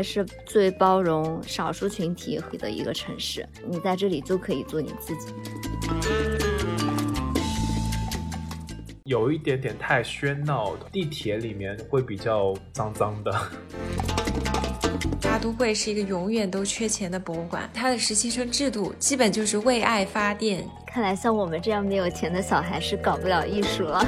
[0.00, 5.34] 约是最包容少数群体的一个城市，你在这里就可以做你自己。
[9.04, 13.30] 有一点点太喧闹，地铁里面会比较脏脏的。
[15.20, 20.66] 大都会是一个永远都缺钱的博物馆，它的实习生制度基本就是为爱发电。
[20.86, 24.02] 看来像我们这样没有钱的小孩是搞不了艺术了。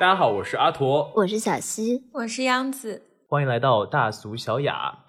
[0.00, 5.00] 大家好，我是阿驼，我是小西，我是央子，欢迎来到大俗小雅。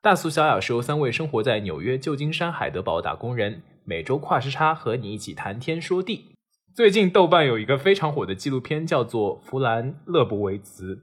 [0.00, 6.34] 大俗小雅是由三位生活在纽约、旧金山、海德堡打工人每周跨时差和你一起谈天说地。
[6.74, 10.96] 最近豆瓣有一个非常火的纪录片，叫做《弗兰勒布维茨》，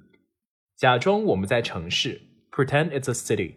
[0.75, 2.19] 假装我们在城市
[2.51, 3.53] ，Pretend it's a city。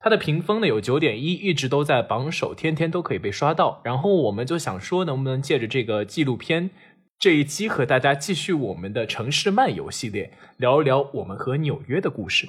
[0.00, 3.80] 它的评分呢有九点一，一直都在榜首，天天都可以被刷到。
[3.82, 6.68] 然后我们就想说，能不能借着这个纪录片。
[7.18, 12.48] 这一期和大家继续我们的城市漫游系列，聊一聊我们和纽约的故事。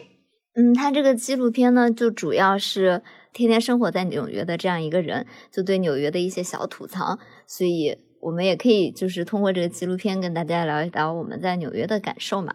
[0.54, 3.02] 嗯，他这个纪录片呢，就主要是
[3.34, 7.18] 天天生活在纽约的这样一个人，就对纽约的一些小吐槽。
[7.48, 12.54] 所以我们也可以就是通过这个纪录片跟大家聊一聊我们在纽约的感受嘛。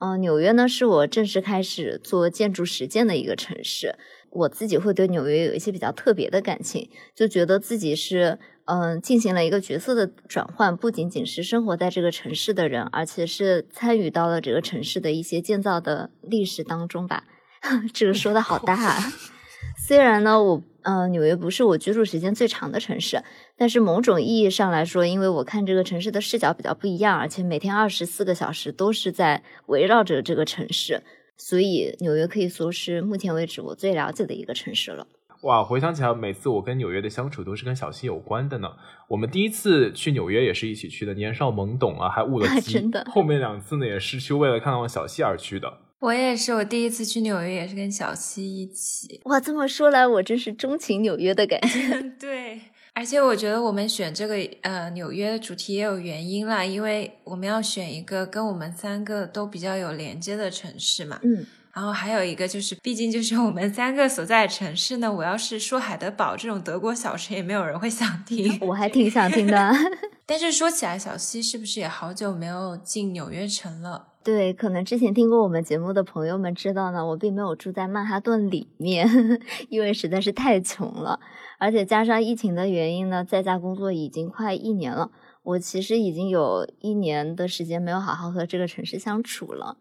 [0.00, 3.94] 嗯，纽约呢是我正式开始做建筑实践的一个城市，
[4.30, 8.38] 我自己会对纽约有一些比较特别的感情，就觉得自己是。
[8.66, 17.24] 嗯，进行了一个角色的转换，不仅仅是生活在这个城市的人，而且是参与到了这个城市的一些建造的历史当中吧。
[17.92, 18.74] 这个说的好大。
[18.74, 19.12] 啊。
[19.76, 23.22] 虽然呢，我嗯，纽约不是我居住时间最长的城市，
[23.56, 31.02] 但是某种意义上来说，因为我看这个城市的视角比较不一样，而且每天二十四个小时都是在围绕着这个城市，
[31.36, 35.06] 所以纽约可以说是目前为止我最了解的一个城市了。
[35.44, 38.68] 哇，回想起来，每次我跟纽约的相处都是跟小溪有关的呢。
[39.08, 42.72] 我们第一次去纽约也是一起去的，年少懵懂啊，还误了 机。
[42.72, 43.06] 真的。
[43.10, 45.70] 后面两次呢，也是去为了看望小溪而去的。
[46.00, 49.20] 我也是，我第一次去纽约也是跟小溪一起。
[49.24, 52.02] 哇，这么说来，我真是钟情纽约的感觉。
[52.18, 52.62] 对，
[52.94, 61.20] 而且我觉得我们选这个呃纽约的主题也有原因啦，因为我们要选一个跟我们三个都比较有连接的城市嘛。
[61.22, 61.44] 嗯。
[61.74, 65.12] 然后还有一个就是，毕竟就是我们三个所在的城市呢。
[65.12, 68.56] 我要是说海德堡这种德国小城，也没有人会想听。
[68.62, 69.72] 我还挺想听的。
[70.24, 74.06] 但是说起来，小西是不是也好久没有进纽约城了？
[74.22, 79.06] 对，可能之前听过我们节目的朋友们知道呢，我并没有住在曼哈顿里面，
[79.68, 81.18] 因为实在是太穷了。
[81.58, 85.10] 而且加上疫情的原因呢，在家工作已经快一年了，
[85.42, 89.76] 我其实已经有一年的时间没有好好和这个城市相处了。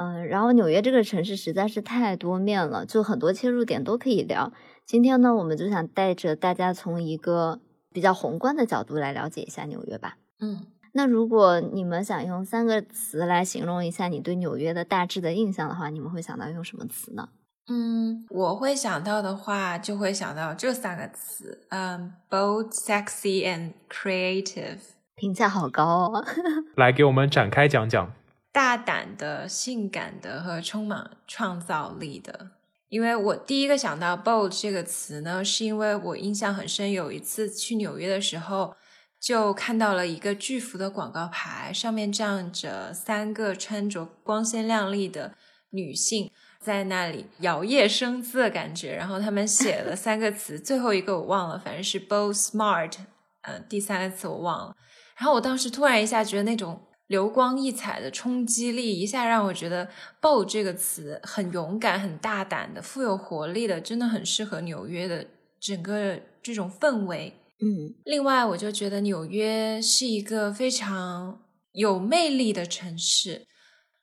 [0.00, 4.50] 嗯，然后纽约这个城市实在是太多面了，就很多切入点都可以聊。
[4.86, 7.60] 今天呢，我们就想带着大家从一个
[7.92, 10.16] 比较宏观的角度来了解一下纽约吧。
[10.40, 17.28] 嗯，那如果你们想用三个词来形容一下你对纽约的大致的印象的话，你们会想到用什么词呢？
[17.68, 24.78] 嗯，我会想到的话，就会想到这三个词，嗯，bold, sexy and creative。
[25.14, 26.24] 评价好高哦。
[26.76, 28.10] 来，给我们展开讲讲。
[28.52, 32.50] 大胆的、性感的和充满创造力的。
[32.88, 36.90] 因为我第一个想到 “bold” 这个词呢，是因为我印象很深。
[36.90, 38.74] 有一次去纽约的时候，
[39.20, 45.34] 就看到了一个巨幅的广告牌，上面站着三个穿着光鲜亮丽的
[45.70, 48.96] 女性，在那里摇曳生姿的感觉。
[48.96, 52.94] 然后他们写了三个词，最后一个我忘了，反正是 “bold smart”。
[53.42, 54.74] 嗯，第三个词我忘了。
[55.16, 56.88] 然后我当时突然一下觉得那种。
[57.10, 59.88] 流光溢彩的冲击力，一下让我觉得
[60.22, 65.26] “bold” 这个词很勇敢、很大胆的、富有活力的，真的很适合纽约的
[65.58, 67.32] 整个这种氛围。
[67.58, 71.40] 嗯，另外，我就觉得纽约是一个非常
[71.72, 73.44] 有魅力的城市，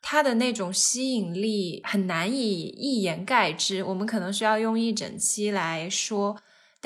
[0.01, 3.81] 它的那种吸引力很难以一言盖之。
[3.85, 6.35] 我们可能需要用一整期来说。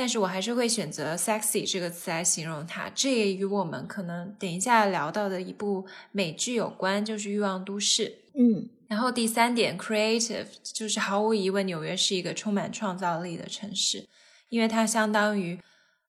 [0.02, 8.06] 但是我还是会选择 “sexy” 这个词来形容它，这也与我们可能等一下聊到的一部美剧有关，就是《欲望都市》。
[8.34, 14.08] 嗯，然后第三点，“creative” 就是毫无疑问，纽约是一个充满创造力的城市，
[14.50, 15.60] 因为它相当于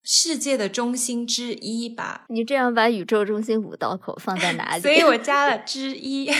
[0.02, 2.24] 世界的中心之一吧。
[2.30, 4.80] 你这样把宇宙中心五道口放在哪里？
[4.80, 6.32] 所以我加了 “之一”。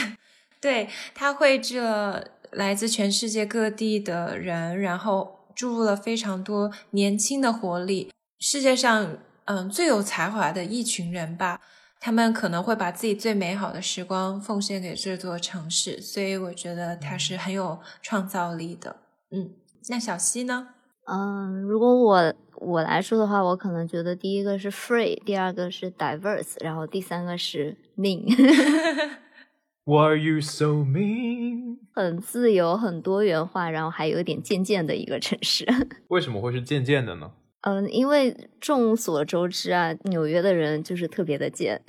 [0.59, 5.41] 对，它汇聚了来自全世界各地的人，然后。
[5.55, 11.61] 注入了非常多年轻的活力，世界上嗯最有才华的一群人吧，
[12.01, 18.97] 他们可能会把自己最美好的时光奉献给这座城市，所以我觉得他是很有创造力的。
[19.31, 19.53] 嗯，
[19.89, 20.69] 那小溪呢？
[21.07, 28.25] 嗯，如果我我来说的话，我可能觉得第一个是 free，第二个是 diverse，然后第三个是 mean，
[29.85, 31.79] Why are you so mean？
[31.93, 35.67] 很自由、很多元化，然后还有一点渐渐的一个城市。
[36.09, 37.33] 为什么会是渐渐的呢？
[37.63, 41.83] 嗯，因为众所周知啊，纽约的人就是特别的贱，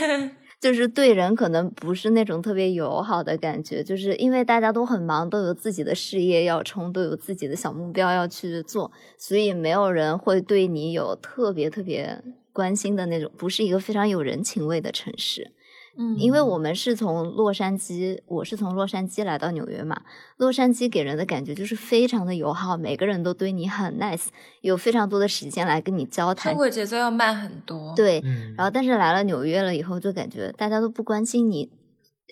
[0.60, 12.22] 就是对人可能不是那种特别友好的感觉，就是因为大家都很忙，都有自己的事业要冲，都有自己的小目标要去做，所以没有人会对你有特别特别
[12.52, 15.52] 关心的那种，不是一个非常有人情味的城市。
[16.00, 20.00] 嗯因为我们是从洛杉矶，我是从洛杉矶来到纽约嘛。
[20.38, 24.28] 洛杉矶给人的感觉就是非常的友好，每个人都对你很 nice，
[24.62, 26.58] 有非常多的时间来跟你交谈生。
[26.58, 31.70] 活节奏要慢很多。，对，嗯然后但是来了纽约了以后，就感觉大家都不关心你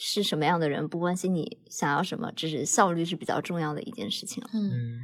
[0.01, 4.43] 是什么样的人，不关心你想要什么，只是效率是比较重要的一件事情。
[4.55, 5.01] 嗯嗯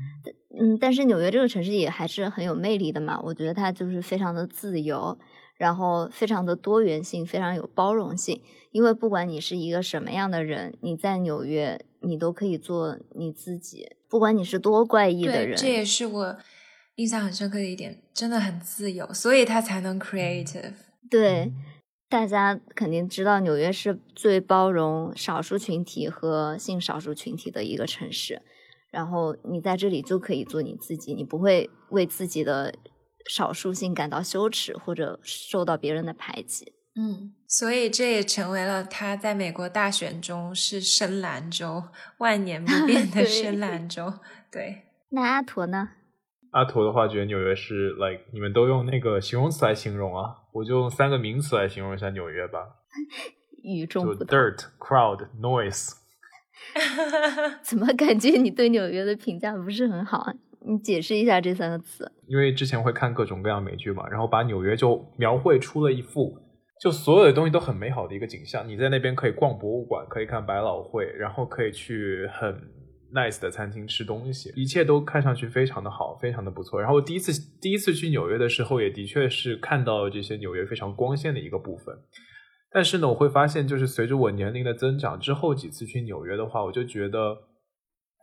[0.57, 5.19] 嗯，但是纽约这个城市也还是很有魅力的嘛，我觉得它就是非常的自由，
[5.56, 8.43] 然后非常的多元性，非常有包容性。
[8.71, 16.37] 因为不管你是一个什么样的人，你在纽约你都可以做你自己，不管你是多怪异的对，人，这也是我
[16.97, 20.73] 印象很深刻的一点，真的很自由，所以他才能 creative。
[21.09, 21.53] 对，
[22.09, 28.43] 大家肯定知道纽约是最包容少数群体和性少数群体的一个城市，
[28.91, 32.75] 然后你在这里就可以做你自己，你不会为自己的
[33.29, 36.73] 少数性感到羞耻或者受到别人的排挤。
[36.97, 41.82] 嗯，所以这也成为了他在美国大选中是深蓝州，
[42.19, 44.15] 万年不变 的对深蓝州。
[44.50, 45.88] 对，那阿驼呢？
[46.53, 52.61] 阿驼的话，觉得纽约是 like 你们都用那个形容词来形容啊，我就用三个名词来形容一下纽约吧，
[53.65, 54.27] 就与众不同。
[54.27, 55.94] dirt、crowd、noise。
[57.62, 60.32] 怎么感觉你对纽约的评价不是很好啊？
[60.67, 62.11] 你解释一下这三个词。
[62.27, 66.37] 因为之前会看各种各样美剧嘛，然后把纽约就描绘出了一幅
[66.81, 68.69] 就所有的东西都很美好的一个景象。
[68.69, 72.53] 你在那边可以逛博物馆，可以看百老汇，然后可以去很
[73.15, 76.81] nice 的餐厅吃东西，一切都看上去非常的好，非常的不错。
[76.81, 81.95] 然后第一次第一次去纽约的时候，也的确是看到了这些纽约非常光鲜的一个部分。
[82.73, 87.37] 但是呢，我会发现，就是随着我年龄的增长之后，几次去纽约的话，我就觉得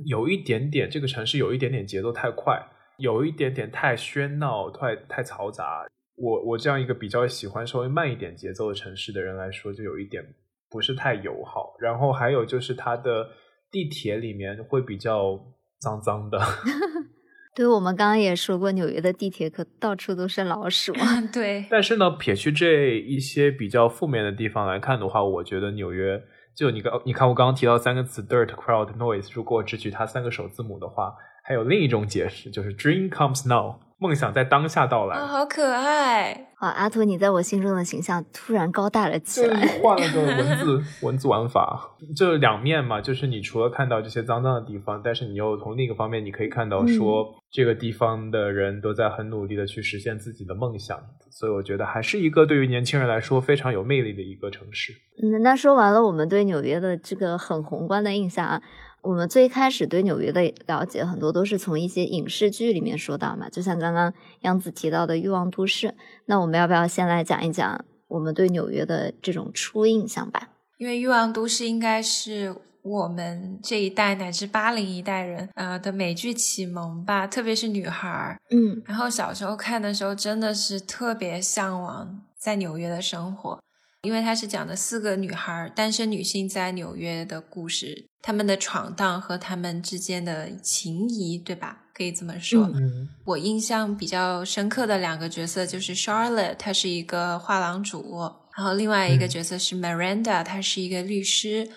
[0.05, 2.61] 有一点点这个城市有一点点节奏太快，
[2.97, 5.85] 有一点点太喧闹、太太嘈杂。
[6.15, 10.23] 我我这样一个比较喜欢稍微慢一点节奏的城市的人来说，就有一点
[10.69, 11.75] 不是太友好。
[11.79, 13.27] 然后还有就是它的
[13.71, 15.39] 地铁里面会比较
[15.79, 16.39] 脏脏的，
[17.55, 20.93] 对，我们刚刚也说过，纽约的地铁可到处都是老鼠。
[21.33, 26.21] 对，但是呢，撇去这一些比较负面的地方来看的话，我觉得纽约
[26.55, 35.15] 就你刚你看我刚刚提到三个词 dirt、crowd、noise，如果只取它三个首字母的话，还有另一种解释，就是 dream comes now，梦想在当下到来。
[35.15, 36.47] 啊、好可爱。
[36.55, 39.79] 啊，阿图，你在我心中的形象突然高大了起就来。
[39.81, 50.99] 换了个文字 文字玩法，就两面嘛，就是你除了看到这些脏脏的地方，但是你又从另一个方面，你可以看到说、这个地方的人都在很努力的去实现自己的梦想，
[51.29, 54.93] 所以我觉得还是一个对于年轻人来说非常有魅力的一个城市。
[55.21, 58.61] 嗯，那说完了我们对纽约的这个很宏观的印象啊，
[59.01, 65.87] 我们最开始对纽约的了解很多都是从一些影视剧里面说到嘛，就像刚刚杨子提到的《欲望都市》，
[66.25, 70.49] 那我们要不要先来讲一讲我们对纽约的这种初印象吧？
[70.77, 78.39] 因为《欲望都市》应该是我们这一代乃至八零一代人呃的美剧启蒙吧，特别是女孩儿。
[78.49, 83.59] 嗯然后小时候看的时候，真的是特别向往在纽约的生活，
[84.01, 91.83] 因为它是讲的四个女孩单身女性在纽约的故事，她们的闯荡和她们之间的情谊，对吧？
[91.93, 92.67] 可以这么说。
[93.25, 98.19] 我印象比较深刻的两个角色就是 Charlotte，她是一个画廊主，
[98.57, 101.69] 然后另外一个嗯角色是 Miranda，她是一个律师。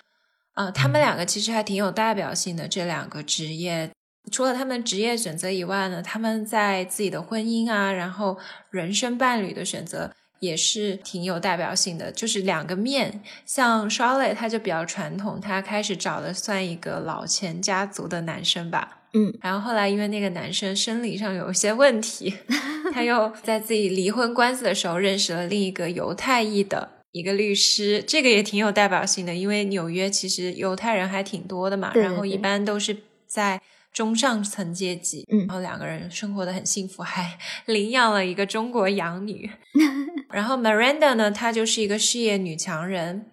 [0.53, 3.91] 啊、他们两个其实还挺有代表性的，这两个职业。
[4.31, 8.37] 除了他们职业选择以外呢，他们在自己的婚姻啊，然后
[8.71, 13.21] 人生伴侣的选择也是挺有代表性的，就是两个面。
[13.45, 18.99] 像 Charlotte，她就比较传统，他开始找的算一个老钱家族的男生吧。
[19.13, 22.33] 嗯，然后后来因为那个男生生理上有一些问题，
[22.93, 33.61] 他又在自己离婚官司的时候认识了另一个犹太裔的一个律师，这个也挺有代表性的，因为纽约其实犹太人还挺多的嘛，对对然后一般都是在
[33.93, 37.37] 中上层阶级，嗯然后两个人生活的很幸福，还
[37.67, 39.49] 领养了一个中国养女。
[40.35, 43.27] 然后 Miranda 呢，她就是一个事业女强人。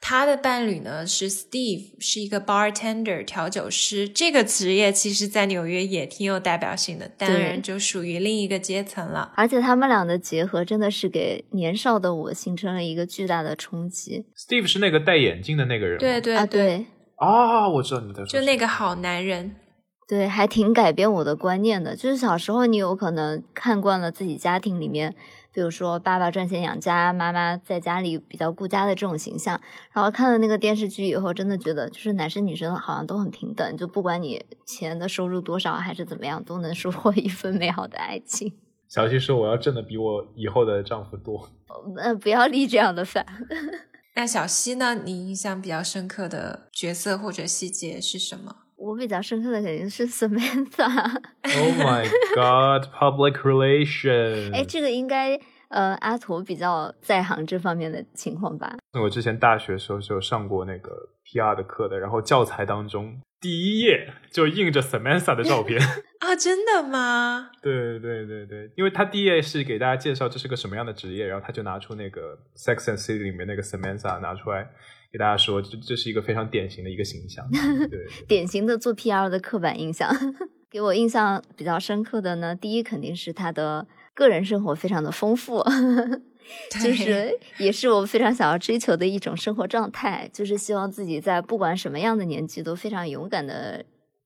[0.00, 4.08] 她的伴侣呢是 Steve，是一个 bartender 调酒师。
[4.08, 9.30] 这个职业其实，在纽约也挺有代表性的，当然就属于另一个阶层了。
[9.36, 14.26] 而且他们俩的结合真的是给年少的我形成了一个巨大的冲击。
[14.36, 16.86] Steve 是那个戴眼镜的那个人，对对对
[17.18, 19.54] 啊，我知道你在说，就那个好男人，
[20.08, 21.94] 对，还挺改变我的观念的。
[21.94, 25.14] 就是小时候你有可能看惯了自己家庭里面。
[25.60, 29.60] 比如说，爸爸赚钱养家，妈妈在家里比较顾家的这种形象。
[29.92, 38.54] 然后看了那个电视剧以后，真的觉得就是男生女生好像都很平等，就不管你钱的收入多少还是怎么样，都能收获一份美好的爱情。
[38.88, 41.50] 小七说：“我要挣的比我以后的丈夫多。
[42.00, 43.26] ”呃，不要立这样的反。
[44.16, 44.94] 那小西呢？
[44.94, 48.56] 你印象比较深刻的角色或者细节是什么？
[48.80, 51.20] 我比较深刻的肯定是 Samantha。
[51.44, 54.54] Oh my god, public relation！
[54.54, 58.76] 哎，这个应该呃阿图比较在行这方面的情况吧？
[58.98, 60.90] 我之前大学时候就上过那个
[61.26, 65.80] PR 的课的，然后教材当中第一页就印着 Samantha 的照片
[66.20, 66.34] 啊！
[66.36, 67.50] 真的吗？
[67.60, 74.70] 对对对对，因为他第一页是给大家介绍这是个什么样的职业，然后他就拿出那个 Sex and City 里面那个 Samantha 拿出来。
[75.12, 77.44] 给大家说，这这是一个非常典型的一个形象，
[77.90, 80.08] 对，典型的做 PR 的刻板印象。
[80.70, 85.64] 给我印象比较深刻的呢，第一肯定是他的个人生活非常的丰富，
[86.80, 93.84] 就是也是我非常想要追求的一种生活状态，就是希望自己在不管什么样的年纪都非常勇敢的。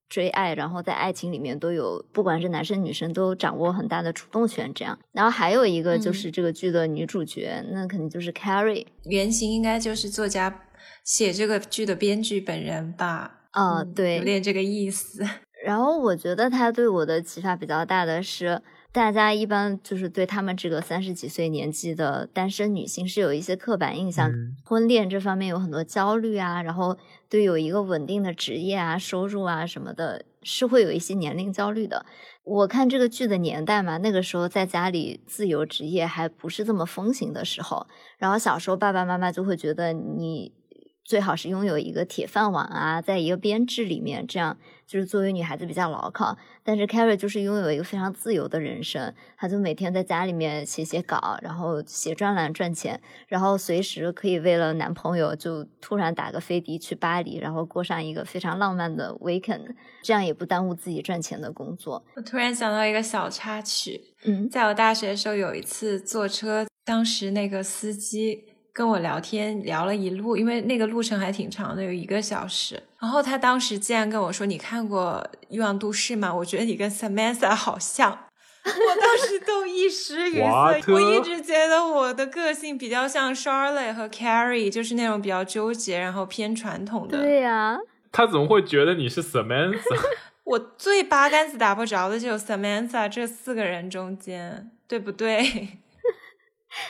[0.09, 4.99] 追爱，然后在爱情里面都有，不管是男生女生都掌握很大的主动权，这样。
[5.13, 10.63] 然后还有一个就是这个剧的女主角，那肯定就是 Carrie，原型应该就是作家
[11.03, 13.41] 写这个剧的编剧本人吧？
[13.51, 15.25] 啊，对，有点这个意思。
[15.65, 18.63] 然后我觉得他对我的启发比较大的是。
[18.95, 24.31] 大家一般就是对他们这个三十几岁年纪的单身女性是有一些刻板印象，
[24.65, 26.97] 婚恋这方面有很多焦虑啊，然后
[27.29, 32.07] 对有一个稳定的职业啊、收入啊什么的，是会有一些年龄焦虑的。
[32.45, 40.53] 我看这个剧的年代嘛，那个时候在家里自由职业还不是这么风行的时候，然后小时候爸爸妈妈就会觉得你。
[41.05, 44.57] 最好是拥有一个铁饭碗啊，在一个编制里面，这样
[44.87, 46.37] 就是作为女孩子比较牢靠。
[46.63, 62.03] 但是 Carrie 就是拥有一个非常自由的人生，她就每天在家里面写写稿，然后写专栏赚钱，然后随时可以为了男朋友就突然打个飞的去巴黎，然后过上一个非常浪漫的 weekend，这样也不耽误自己赚钱的工作。
[62.17, 68.54] 我突然想到一个小插曲，嗯，在我大学的时候有一次坐车，当时那个司机。
[68.75, 72.83] 跟我聊天聊了一路，因为那个路程还挺长的，有一个小时。
[73.01, 76.35] 然后他当时竟然跟我说：“你看过《欲望都市》吗？
[76.35, 78.11] 我觉得你跟 Samantha 好像。”
[78.67, 80.83] 我当时都一时语塞。
[80.89, 87.19] 我一直觉得我的个性比较像 Charlotte 和 Carrie，就是那种比较纠结，然后偏传统的。
[87.19, 87.79] 对呀。
[88.11, 89.79] 他怎么会觉得你是 Samantha？
[90.45, 95.79] 我最八竿子打不着的就是 Samantha 这四个人中间，对不对？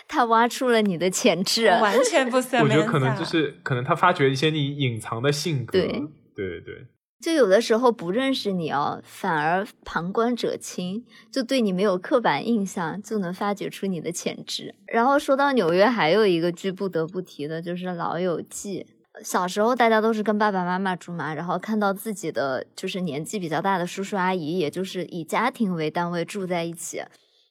[0.09, 2.37] 他挖出了你的潜质，完全不。
[2.63, 5.73] 我觉得可能就是可能他发掘一些你隐藏的性格。
[5.73, 5.89] 对
[6.35, 6.87] 对对，
[7.21, 14.75] 就有的时候不认识你哦，反而旁观者清，就对你没有刻板印象，就能发掘出你的潜质。
[14.87, 18.87] 然后说到纽约，还有一个剧不得不提的就是《老友记》。
[19.25, 27.01] 小时候大家都是跟爸爸妈妈住嘛，然后看到自己的就是年纪比较大的叔叔阿姨，也就是以家庭为单位住在一起。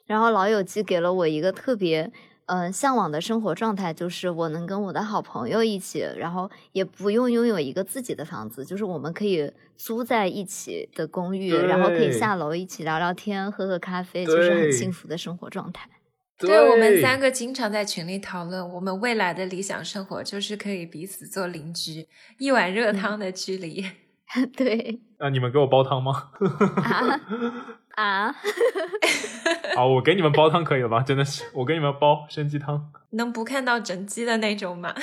[0.05, 2.11] 然后《老友记》给了我一个特别
[2.47, 15.89] 嗯向往的生活状态，就是我能跟我的好朋友一起，然后也不用拥有一个自己的房子，就是我们可以租在一起的公寓，然后可以下楼一起聊聊天、喝喝咖啡，就是很幸福的生活状态。
[16.39, 22.07] 对我们三个经常在群里讨论，我们未来的理想生活就是可以彼此做邻居，
[22.39, 23.85] 一碗热汤的距离。
[24.55, 24.99] 对。
[25.19, 26.29] 那你们给我煲汤吗？
[27.95, 28.33] 啊，
[29.75, 31.01] 好，我给你们煲汤可以了吧？
[31.01, 34.93] 真的是，我给你们煲参鸡汤，能不看到整鸡的那种吗？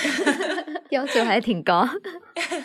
[0.90, 1.86] 要求还挺高，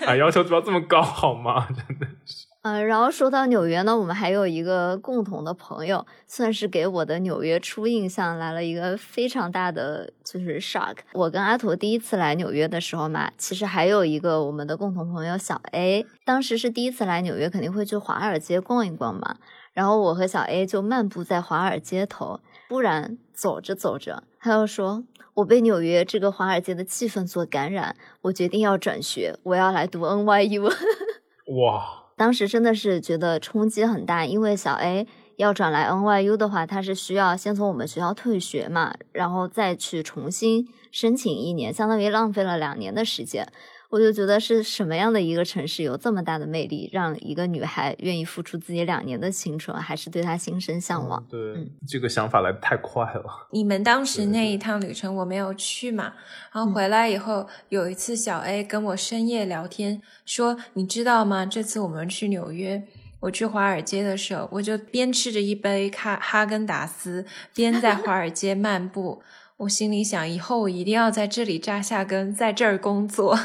[0.07, 1.67] 啊，要求不要这么高好吗？
[1.87, 2.44] 真的是。
[2.65, 10.95] 嗯，然后说到纽约呢，我们还有一个共同的朋友，算是给我的纽约初印象来了一个非常大的就是 shock。
[11.13, 19.35] 我跟阿图第一次来纽约的时候嘛，其实还有一个我们的共同朋友小 A，当时是第一次来纽约，肯定会去华尔街逛一逛嘛。
[19.73, 25.03] 然后我和小 A 就漫步在华尔街头，忽然走着走着，他又说
[25.35, 30.73] ：“我被纽约这个华尔街的气氛所感染，我决定要转学，我要来读 NYU。
[31.61, 32.04] ”哇！
[32.17, 35.05] 当时真的是觉得冲击很大，因为小 A
[35.35, 43.45] 要转来 NYU 的话，他是需要先从我们学校退学嘛，然后再去重新申请一年，相当于浪费了两年的时间。
[43.89, 51.23] 我就觉得是什么样的一个城市有这么大的魅力，让一个女孩愿意付出自己两年的青春，还是对她心生向往？
[51.29, 53.47] 对，嗯这个想法来得太快了。
[53.51, 56.13] 你们当时那一趟旅程我没有去嘛，
[56.51, 61.45] 然后回来以后，有一次小 A 跟我深夜聊天，说你知道吗？
[61.45, 62.83] 这次我们去纽约，
[63.21, 69.21] 我去华尔街的时候，我就边吃着一杯哈哈根达斯，边在华尔街漫步。
[69.57, 73.37] 我心里想，以后我一定要在这里扎下根，在这儿工作。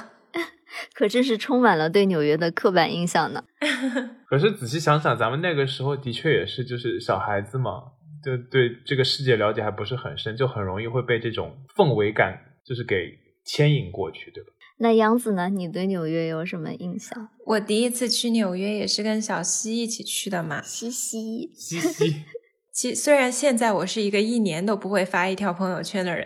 [0.94, 3.44] 可真是充满了对纽约的刻板印象呢。
[4.28, 7.82] 可是仔细想想，咱们那个时候的确也是就是小孩子嘛，
[8.24, 13.12] 就对这个世界了解还不是很深，就很容易会被这种氛围感就是给
[13.44, 14.50] 牵引过去，对吧？
[14.78, 15.50] 那杨子呢？
[15.50, 17.28] 你对纽约有什么印象？
[17.44, 20.62] 我第一次去纽约也是跟小西一起去的嘛。
[20.62, 22.22] 西西，西西，
[22.72, 26.24] 其虽然现在我是一个一年都不会发一条朋友圈的人，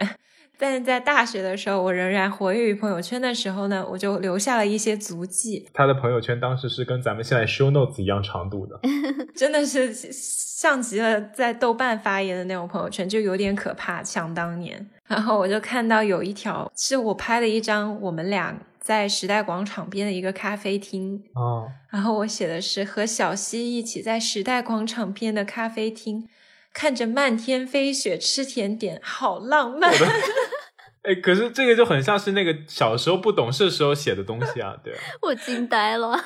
[0.64, 8.80] 但是在大学的时候，我仍然活跃于朋友圈的时候呢，我就留下了一些足迹，他的朋友圈当时是跟咱们现在 show notes 一样长度的。
[9.36, 14.02] 真的是像极了在豆瓣发言的那种朋友圈，就有点可怕。
[14.02, 26.26] 想当年，然后我就看到有一条是我拍了一张我们俩在时代广场边的一个咖啡厅，哦，然后我写的是和小西一起在时代广场边的咖啡厅，
[26.72, 29.92] 看着漫天飞雪吃甜点，好浪漫。
[31.04, 36.18] 哎，可是这个就很像是那个小时候不懂事时候写的东西啊，对啊，我惊呆了。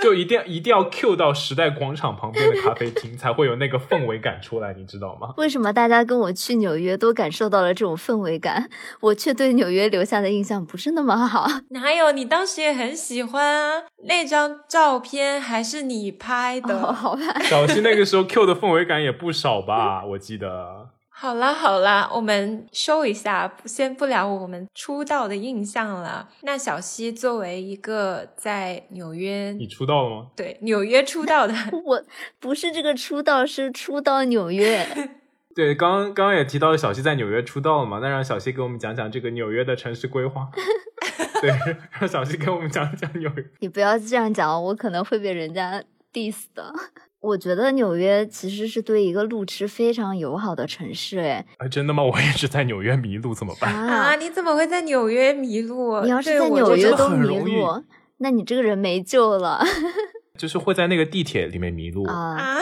[0.00, 5.34] 就一定要一定要 Q 到时代广场旁边的咖啡厅，才会有那个氛围感出来，你知道吗？
[5.36, 11.48] 为什么大家跟我去纽约都感受到了这种氛围感，我却对纽约留下的印象不是那么好？
[11.70, 12.12] 哪有？
[12.12, 16.80] 你当时也很喜欢啊，那张照片还是你拍的。
[16.80, 20.91] 哦，好吧，小西那个时候 Q 的氛围感也不少吧，我记得。
[21.22, 26.28] 好啦好啦，我们收一下，先不聊我们出道的印象了。
[26.40, 30.26] 那小西作为一个在纽约，你出道了吗？
[30.34, 31.54] 对纽约出道的，
[31.86, 32.02] 我
[32.40, 34.84] 不是这个出道，是出道纽约。
[35.54, 40.50] 对，刚刚刚刚也提到了小西在纽约出道了嘛，那让小西给我们讲讲这个纽约的城市规划。
[41.40, 41.52] 对，
[42.00, 43.44] 让小西给我们讲讲纽约。
[43.60, 46.74] 你不要这样讲，我可能会被人家 diss 的。
[47.22, 52.02] 我觉得纽约其实是对一个路痴非常友好的城市，哎啊，真的吗？
[52.02, 53.72] 我也是在纽约迷路，怎么办？
[53.72, 54.16] 啊！
[54.16, 56.00] 你怎么会在纽约迷路？
[56.00, 57.82] 你要是在纽约都迷很容易路，
[58.18, 59.64] 那你这个人没救了
[60.42, 62.04] 就是会在那个地铁里面迷路。
[62.08, 62.36] 啊！
[62.36, 62.58] 啊！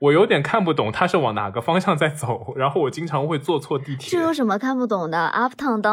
[0.00, 4.20] 我有点看不懂他是往哪个方向在走，然后我经常会坐错地铁这。
[4.20, 5.78] 有什么看不懂的？Uptown、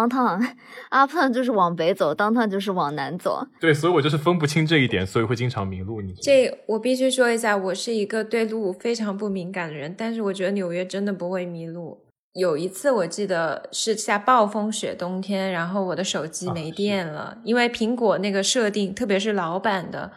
[0.89, 3.45] Downtown，Uptown 就是往北走，Downtown 就是往南走。
[3.59, 6.01] 对，所以我就是分不清这一点，所以会经常迷路。
[6.01, 11.99] 你这我必须说一下，我是一个对路非常不敏感的人，但是我觉得纽约真的不会迷路。
[12.33, 20.11] 有一次我记得是下暴风雪冬天，然后我的手机没电了，因为苹果那个设定，特别是老版的，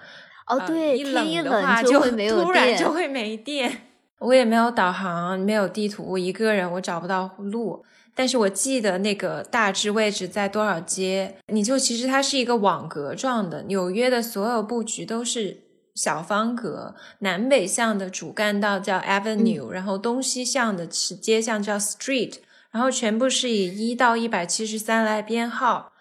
[0.46, 3.88] 哦，呃对，一冷的话就会 没有突然就会没电。
[4.18, 7.84] 我也没有导航，没有地图，我一个人我找不到路。
[8.14, 15.62] 但是我记得那个大致位置在多少街，你就其实它是一个网格状的，纽约的所有布局都是
[15.94, 22.34] 小方格，南北向的主干道叫 Avenue，、然后东西向的是街巷叫 Street，
[22.70, 25.91] 然后全部是以一到一百七十三来编号。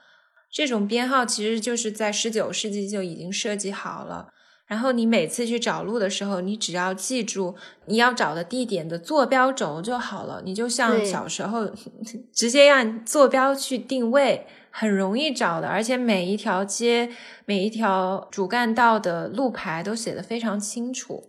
[0.51, 4.27] 这种编号其实就是在十九世纪就已经设计好了。
[4.67, 7.55] 然后你每次去找路的时候，你只要记住
[7.87, 10.41] 你要找的地点的坐标轴就好了。
[10.45, 11.69] 你就像小时候
[12.33, 15.67] 直接按坐标去定位，很容易找的。
[15.67, 17.09] 而且每一条街、
[17.45, 21.21] 每一条主干道的路牌都写的非常清楚，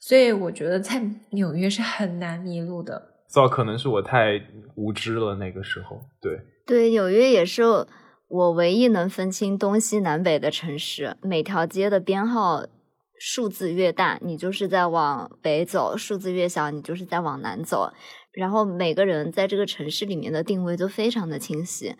[0.00, 3.10] 所以我觉得在 纽约是很难迷路的。
[3.26, 4.40] 造可能是我太
[4.76, 6.00] 无知了，那个时候。
[6.20, 7.64] 对，对，纽约也是
[8.34, 11.16] 我唯一能分清东西南北的城市。
[11.22, 12.66] 每条街的编号
[13.16, 17.92] 数字越大，你就是在往北走；数字越小，你就是在往南走。
[18.32, 21.94] 然后每个人在这个城市里面的定位就非常的清晰，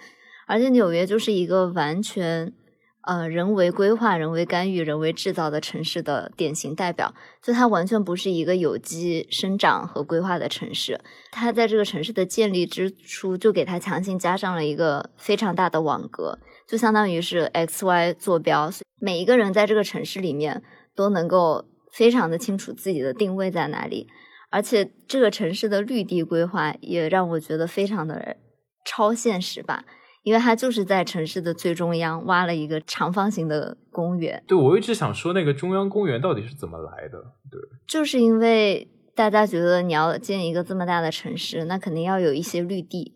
[0.49, 2.53] 而且纽约就是一个完全
[3.07, 7.15] 呃人为规划、人为干预、人为制造的城市的典型代表。
[7.43, 11.01] 就它完全不是一个有机生长和规划的城市。
[11.31, 18.71] 它在这个城市的建立之初，就给它强行加上了一个非常大的网格，就相当于是 X Y 坐标。
[19.01, 20.63] 每一个人在这个城市里面
[20.97, 24.09] 都能够非常的清楚自己的定位在哪里，
[24.51, 28.39] 而且这个城市的绿地规划也让我觉得非常的
[28.87, 29.85] 超现实吧。
[30.25, 37.19] 因为它就是在城市的最中央挖了一个长方形的公园，对我一直想说那个中央公园到底是怎么来的？
[37.51, 43.13] 对，就是因为大家觉得你要建一个这么大的城市，那肯定要有一些绿地，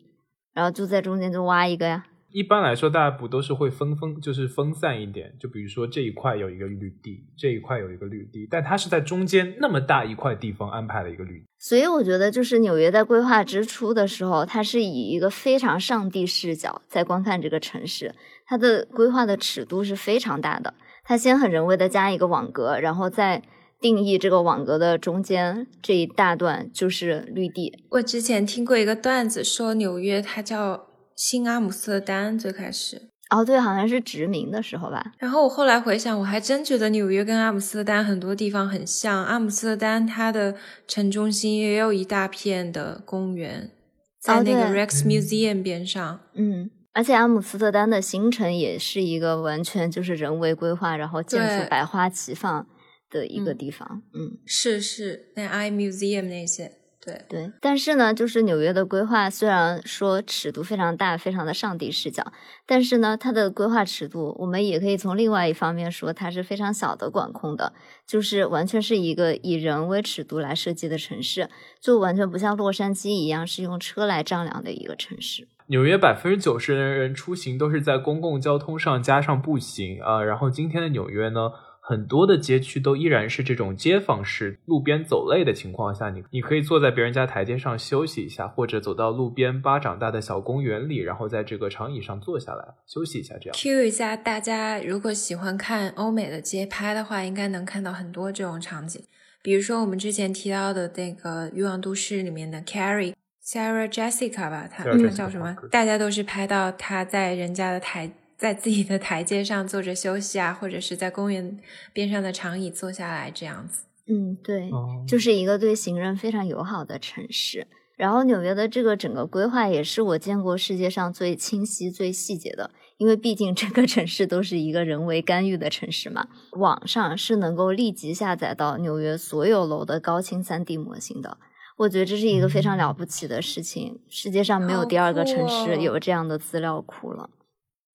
[0.53, 2.05] 然后就在中间就挖一个呀。
[2.39, 5.35] 一般来说，大家不都是会分分，就是分散一点？
[5.41, 11.47] 就比如说这一块有一个绿地，这一块有一个绿地，但它是在中间那么大一块地方安排了一个绿地。
[11.59, 18.15] 所以我觉得，就是纽约在规划之初的时候，它是以一个非常上帝视角在观看这个城市，
[18.47, 20.75] 它的规划的尺度是非常大的。
[21.03, 23.43] 它先很人为的加一个网格，然后再
[23.81, 27.83] 定义这个网格的中间这一大段就是绿地。
[27.89, 30.88] 我之前听过一个段子，说纽约它叫。
[31.19, 35.13] 新阿姆斯特丹最开始哦，对，好像是殖民的时候吧。
[35.19, 39.25] 然后我后来回想，我还真觉得纽约跟阿姆斯特丹很多地方很像。
[39.25, 40.55] 阿姆斯特丹它的
[40.87, 43.73] 城中心也有一大片的公园，
[44.21, 46.21] 在那个 Rex Museum 边上。
[46.35, 52.65] 嗯，而且阿姆斯特丹的新城也是一个完全就是人为规划，然后建筑百花齐放
[53.11, 54.03] 的一个地方。
[54.15, 56.78] 嗯，是是，那 I Museum 那些。
[57.01, 62.33] 对对，但是呢，就是纽约的规划虽然说尺度非常大，非常的上帝视角，
[62.67, 67.73] 但是呢，它的规划尺度，我们也可以从另外一方面说，它是非常小的管控的，
[68.07, 71.49] 就是完全是一个以人为尺度来设计的城市，
[71.81, 75.47] 就完全不像洛杉矶一样是用车来丈量的一个城市。
[75.69, 81.53] 纽约百分之九十的人出行都是在公共交通上加上步行啊，然后今天的纽约呢？
[81.89, 93.35] 很多的街区都依然是这种街坊式，路边走累的情况下，你你可以坐在别人家台阶上休息一下，或者走到路边巴掌大的小公园里，然后在这个长椅上坐下来休息一下。
[93.41, 99.03] 这样，Q 一下大家，如果喜欢看欧美的街拍的话，应该能看到很多这种场景。
[99.43, 105.57] 比如说我们之前提到的那个《欲望都市》里面的 Carrie Sarah Jessica 吧，她叫什么？
[105.71, 108.11] 大家都是拍到她在人家的台。
[108.39, 111.59] 在自己的台阶上坐着休息啊，或者是在公园
[111.93, 113.83] 边上的长椅坐下来这样子。
[114.07, 114.71] 嗯，对，
[115.07, 117.67] 就是一个对行人非常友好的城市。
[117.97, 126.29] 然后纽约的这个整个规划也是我见过世界上最清晰、最细节的，因为毕竟整个城市都是一个人为干预的城市嘛。
[126.53, 131.39] 网上是能够立即下载到纽约所有楼的高清三 D 模型的。
[131.77, 137.29] 我觉得这是一个非常了不起的事情，世界上没有第二个城市有这样的资料库了。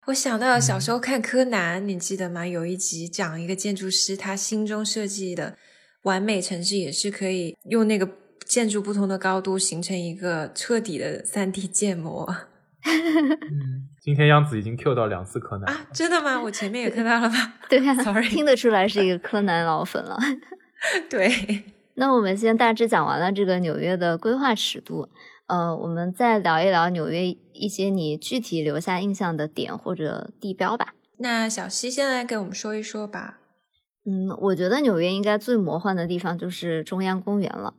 [0.08, 2.46] 我想到小时候看柯南，你记得吗？
[2.46, 5.56] 有一集讲一个建筑师，他心中设计的
[6.02, 8.10] 完美城市也是可以用那个
[8.44, 12.28] 建筑不同的高度形成一个彻底的三 D 建模。
[12.86, 16.38] 嗯今天央子已经 Q 到两次柯南啊，真的吗？
[16.42, 17.54] 我前面也看到了吗？
[17.70, 20.18] 对呀，Sorry，听得出来是一个柯南老粉了。
[21.10, 21.63] 对，
[21.96, 25.08] 那我们先大致讲完了这个纽约的规划尺度。
[25.47, 30.93] 呃，我们再聊一聊纽约一些你具体留下印象的点或者地标吧。
[31.17, 33.39] 那小西先来给我们说一说吧。
[34.06, 37.73] 嗯，我觉得纽约应该最魔幻的地方就是中央公园了。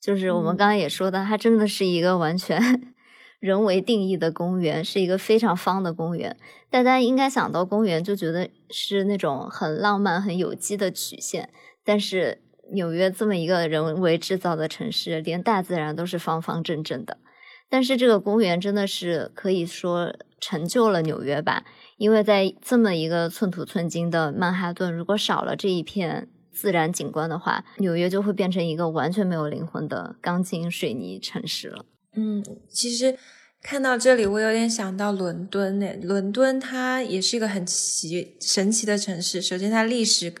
[0.00, 2.94] 就是我们刚刚也说的，它真的是一个完全
[3.40, 6.36] 人为定义的公园，是一个非常方的公园。
[6.70, 11.50] 大家应该想到公园就觉得是那种很浪漫、很有机的曲线，
[11.84, 12.42] 但是。
[12.72, 17.18] 纽约这么一个人为制造的城市，连大自然都是方方正正的。
[17.70, 21.64] 但是这个公园真的是可以说成就了纽约吧？
[21.98, 31.84] 因为在这么一个寸土寸金的曼哈顿，如果少了这一片自然景观的话，纽约就会变成一个完全没有灵魂的钢筋水泥城市了。
[32.14, 33.18] 嗯，其实
[33.62, 35.86] 看到这里，我有点想到伦敦呢。
[36.02, 39.42] 伦敦它也是一个很奇神奇的城市。
[39.42, 40.32] 首先，它历史。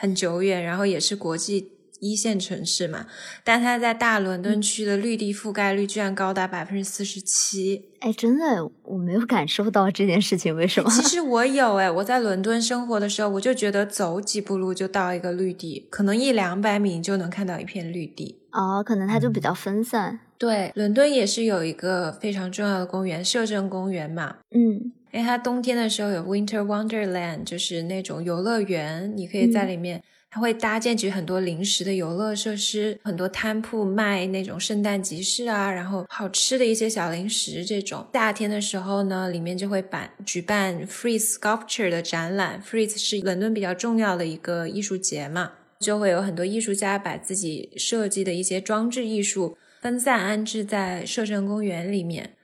[0.00, 3.04] 很久远，然后也是国际一线城市嘛，
[3.44, 7.90] 但它在大伦敦区的绿地覆盖率居然高达百分之四十七。
[8.00, 10.88] 哎，真的，我没有感受到这件事情，为什么？
[10.90, 18.38] 其实我有哎，我在伦敦生活的时候，我就觉得走几步路就到一个绿地，可能一两百米就能看到一片绿地。
[18.52, 20.20] 哦，可能它就比较分散。
[20.38, 24.36] 对，伦敦也是有一个非常重要的公园——摄政公园嘛。
[24.50, 24.92] 嗯。
[25.12, 38.06] 因为它冬天的时候有 Winter Wonderland，就是那种游乐园，你可以在里面，它会搭建起很多临时的游乐设施，很多摊铺卖那种圣诞集市啊，然后好吃的一些小零食这种。
[38.12, 52.34] 夏天的时候呢，里面就会办举办 Free Sculpture 的展览，Free 是伦敦比较重要的一个艺术节嘛，就会有很多艺术家把自己设计的一些装置艺术分散安置在摄政公园里面。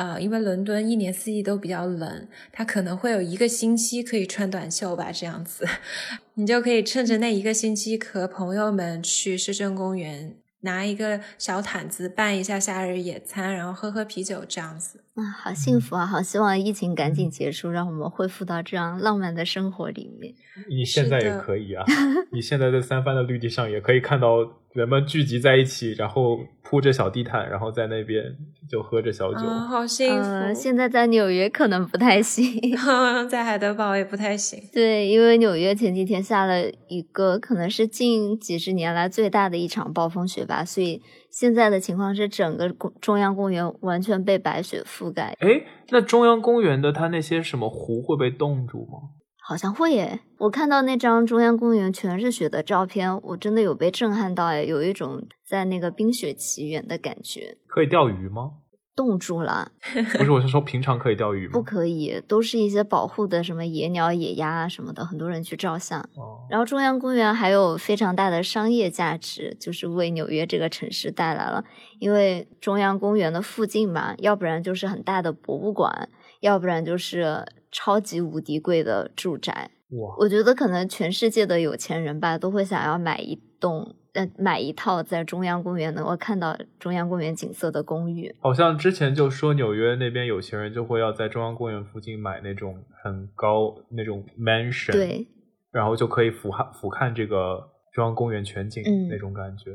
[0.00, 5.66] 啊，因为伦敦一年四季都比较冷，它可能会有一个星期可以穿短袖吧，这样子，
[6.34, 15.04] 你就可以趁着那一个星期和朋友们去市政公园，拿一个小毯子办一下夏日野餐，然后喝喝啤酒这样子。
[15.16, 16.06] 啊，好幸福啊！
[16.06, 20.32] 好希望疫情赶紧结束，让我们恢复到这样浪漫的生活里面。
[20.70, 21.84] 你现在也可以啊，
[22.32, 24.38] 你现在在三藩的绿地上也可以看到
[24.72, 28.24] 人们聚集在一起，然后铺着小地毯，然后在那边
[28.70, 29.40] 就喝着小酒。
[29.40, 30.28] 啊，好幸福。
[30.30, 32.44] 呃，现在在纽约可能不太行。
[33.28, 34.62] 在海德堡也不太行。
[34.72, 45.34] 对，因为纽约前几天下了一个可能是近几十年来最大的一场暴风雪吧，所以现在的情况是整个公中央公园完全被白雪覆盖。
[45.40, 49.19] 哎，那中央公园的它那些什么湖会被冻住吗？
[49.50, 50.20] 好像会耶！
[50.38, 57.56] 我看到那张中央公园全是雪的照片，我真的有被震撼到哎，有一种在那个冰雪奇缘的感觉。
[57.66, 58.52] 可以钓鱼吗？
[58.94, 59.72] 冻住了？
[60.16, 61.52] 不是，我是说平常可以钓鱼吗？
[61.52, 65.98] 不可以，都是一些保护的什么野鸟、野鸭啊什么的，很多人去照相。
[66.14, 71.64] 哦，然后中央公园还有非常大的商业价值，就是为纽约这个城市带来了，
[71.98, 76.08] 因为中央公园的附近嘛，要不然就是很大的博物馆，
[76.38, 79.70] 要不然就是超级无敌贵的住宅。
[79.90, 88.34] 哇，我觉得可能全世界的有钱人吧，都会想要买一栋，呃，买一套在中央公园能够看到中央公园景色的公寓。
[88.40, 95.26] 好像之前就说纽约那边有钱人就会要在中央公园附近买那种很高那种 mansion，对，
[95.72, 99.72] 然后就可以俯瞰俯瞰这个中央公园全景嗯那种感觉。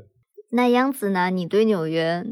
[0.51, 1.29] 那央子呢？
[1.29, 2.23] 你对纽约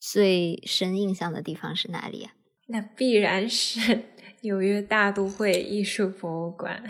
[0.00, 2.32] 最深印象的地方是哪里啊？
[2.68, 4.04] 那必然是
[4.42, 6.82] 纽约大都会艺术博物馆。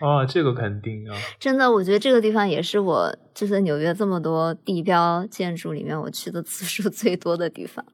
[0.00, 7.84] 啊， 这个肯定啊，真的，我觉得这个地方也是我就是纽约这么多地标建筑里面我去的次数最多的地方。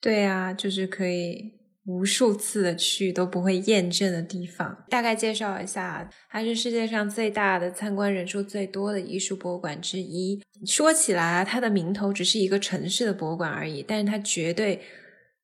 [0.00, 1.52] 对啊，就是可以
[1.86, 4.84] 无数次的去都不会厌倦的地方。
[4.88, 10.40] 大概介绍一下，它是世界上最大的、参观人数最多的艺术博物馆之一。
[10.66, 14.80] 说起来啊，它的名头只是一个城市的博物馆而已，但是它绝对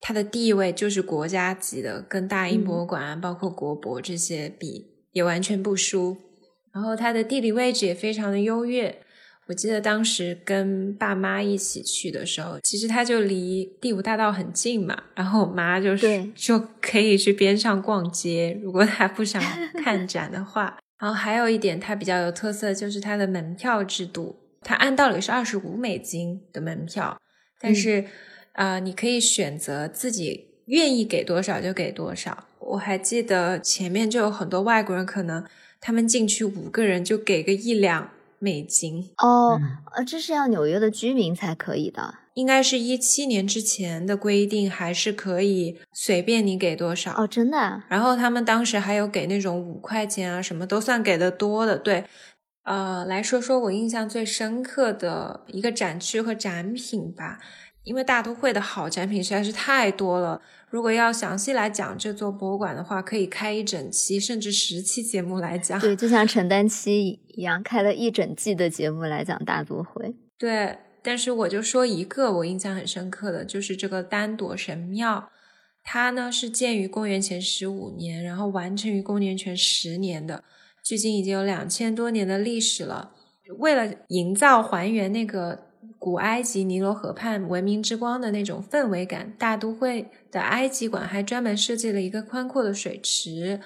[0.02, 6.18] 它的地位就是国家级的，跟大英博物馆啊、包括国博这些比也完全不输。
[6.74, 9.00] 然后它的地理位置也非常的优越。
[9.46, 19.40] 我记得当时跟爸妈一起去的时候，其实它就离第五大道很近嘛，然后我妈就是就可以去边上逛街，如果她不想
[19.84, 20.78] 看展的话。
[20.98, 27.20] 然后还有一点，它比较有特色，就是它的门票制度，它按道理是二十五美金的门票，
[27.60, 28.04] 但是
[28.52, 32.44] 啊、呃你可以选择自己愿意给多少就给多少。
[32.58, 35.44] 我还记得前面就有很多外国人，可能
[35.80, 42.14] 他们进去五个人就给个一两美金，哦，嗯呃，这是要纽约的居民才可以的。
[42.34, 47.12] 应该是一七年之前的规定，还是可以随便你给多少。
[47.12, 47.84] 哦，真的啊？
[47.88, 51.76] 然后他们当时还有给那种五块钱啊，什么都算给的多的。
[51.76, 52.04] 对，
[52.64, 57.38] 呃，来说说我印象最深刻的一个展区和展品吧。
[57.84, 60.40] 因为大都会的好展品实在是太多了，
[60.70, 65.80] 如果要详细来讲这座博物馆的话，可以开一整期甚至十期节目来讲。
[65.80, 70.14] 对，就像陈丹期一样，开了一整季的节目来讲大都会。
[70.38, 75.30] 对，但是我就说一个我印象很深刻的，就是这个丹朵神庙，
[75.82, 80.44] 它呢是建于公元前十五年，然后完成于公元前十年的，
[80.84, 83.12] 距今已经有两千多年的历史了。
[83.58, 85.71] 为了营造还原那个
[86.02, 93.60] 古埃及尼罗河畔文明之光的那种氛围感，大都会的埃及馆还专门设计了一个宽阔的水池，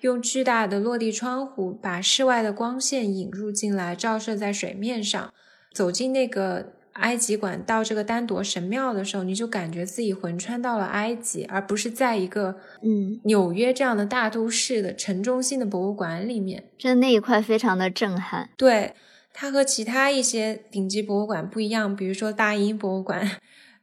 [0.00, 5.34] 用巨大的落地窗户把室外的光线引入进来，照射在水面上。
[5.74, 16.64] 走进那个埃及馆，到这个丹铎神庙的时候，你就感觉自己魂穿到了埃及，而不是在一个嗯，纽约这样的大都市的城中心的博物馆里面。
[16.78, 18.48] 真的那一块非常的震撼。
[18.56, 18.94] 对，
[19.32, 23.38] 它和其他一些顶级博物馆不一样，比如说大英博物馆，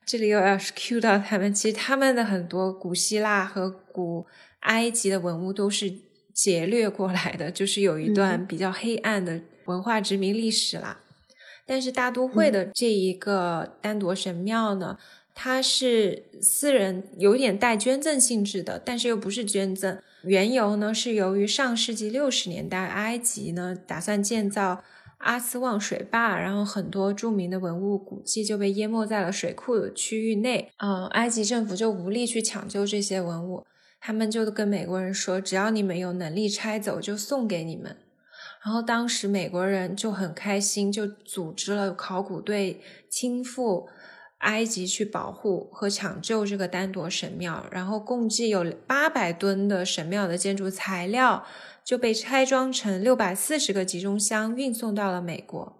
[0.05, 4.25] 这里又要是 cue 到他们，其实他们的很多古希腊和古
[4.61, 5.93] 埃及的文物都是
[6.33, 10.99] 劫掠过来的，就是有一段嗯比较黑暗的文化殖民历史啦。
[11.65, 14.97] 但是大都会的这一个丹铎神庙呢，
[15.35, 19.99] 它是私人有点带捐赠性质的，但是又不是捐赠。
[20.23, 24.83] 缘由呢是由于上世纪六十年代，埃及呢打算建造
[25.19, 30.71] 阿斯旺水坝，然后很多著名的文物古迹就被淹没在了水库的区域内。
[30.77, 33.65] 嗯、埃及政府就无力去抢救这些文物，
[33.99, 37.97] 他们就跟美国人说，只要你们有能力拆走，就送给你们。
[38.63, 43.87] 然后当时美国人就很开心，就组织了考古队亲赴
[44.39, 51.45] 埃及去保护和抢救这个丹铎神庙，然后共计有八百吨的神庙的建筑材料
[51.89, 55.75] 就被拆装成六百四十个集中箱，运送到了美国。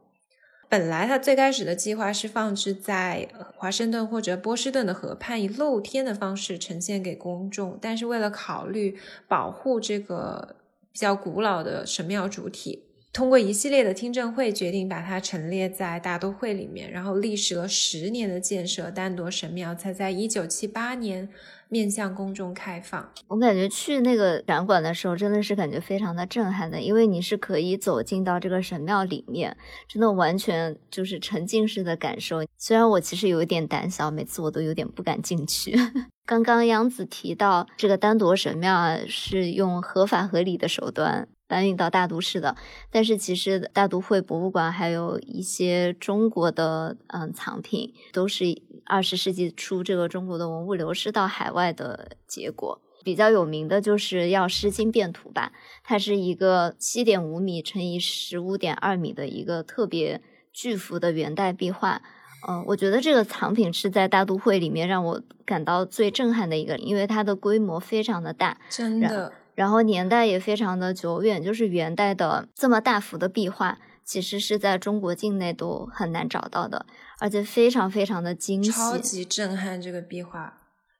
[0.67, 10.55] 本来他最开始的计划是放置在华盛顿或者波士顿的河畔，以露天的方式呈现给公众，但是为了考虑保护这个
[10.91, 12.85] 比较古老的神庙主体，
[13.19, 21.27] 通过一系列的听证会，决定把它陈列在大都会里面，然后历时了十年的建设，丹铎神庙才在一九七八年
[21.67, 23.12] 面向公众开放。
[23.27, 32.38] 我感觉去那个展馆的时候，真的是感觉非常的震撼的，因为你是可以走进到这个神庙里面，真的完全就是沉浸式的感受。
[32.58, 35.77] 虽然我其实有一点胆小，每次我都有点不敢进去。
[36.25, 42.55] 刚刚杨子提到这个丹铎神庙啊，是用合法合理的手段搬运到大都市的，
[42.91, 48.45] 但是其实大都会博物馆还有一些中国的嗯藏品，都是
[48.85, 52.79] 二十世纪初这个中国的文物流失到海外的结果。
[53.03, 55.51] 比较有名的就是药师经变图吧，
[55.83, 62.01] 它是一个七点五米乘以十五点二米的一个特别巨幅的元代壁画。
[62.47, 76.85] 嗯，我觉得这个藏品是在大都会里面让我感到最震撼的一个，因为它的规模非常的大，真的，然后年代也非常的久远，就是元代的这么大幅的壁画，其实是在中国境内都很难找到的，
[77.19, 80.53] 而且非常非常的精细，超级震撼这个壁画。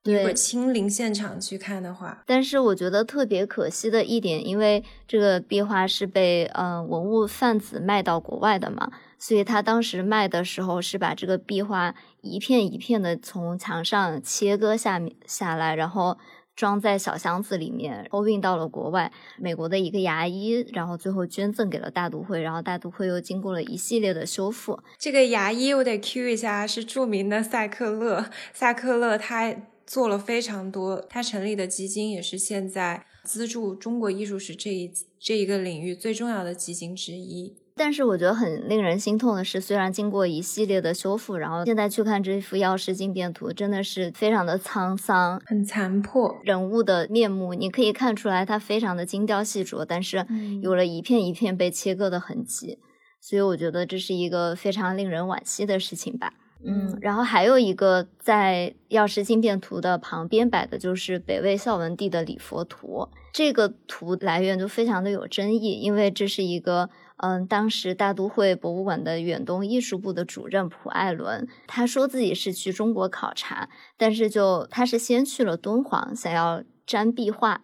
[0.03, 8.91] 对，如果亲临现场去看的话，但是我觉得特别可惜的一点，因为这个壁画是被嗯文物贩子卖到国外的嘛。
[9.17, 16.17] 所以他当时卖的时候是把这个壁画一片一片的从墙上切割下面下来，然后
[16.59, 19.09] 装在小箱子里面，后运到了国外。
[19.37, 24.77] 美国的一个牙医，然后最后捐赠给了大都会，然后大都会又经过了一系列的修复。
[24.97, 28.25] 这个牙医我得 Q 一下，是著名的塞克勒。
[28.51, 29.55] 塞克勒他
[29.87, 37.55] 做了非常多，他成立的基金也是现在资助中国艺术史这一这一个领域最重要的基金之一。
[37.79, 46.37] 但是我觉得很令人心痛的是，虽然经过一系列的修复，然后现在去看这幅《药师经变图》，真的是非常的沧桑，很残破。
[46.43, 50.25] 人物的面目，你可以看出来，它非常的精雕细琢，但是
[50.61, 52.79] 有了一片一片被切割的痕迹，
[53.21, 56.33] 所以我觉得这是一个非常令人惋惜的事情吧。
[56.61, 66.89] 嗯，然后还有一个在《药师经变图》的旁边摆的就是北魏孝文帝的礼佛图，这个图来源就非常的有争议，因为这是一个。
[67.21, 77.62] 嗯，当时大都会博物馆的远东艺术部的主任蒲艾伦，他说自己是去中国考察，但是就他是先去了敦煌，想要粘壁画，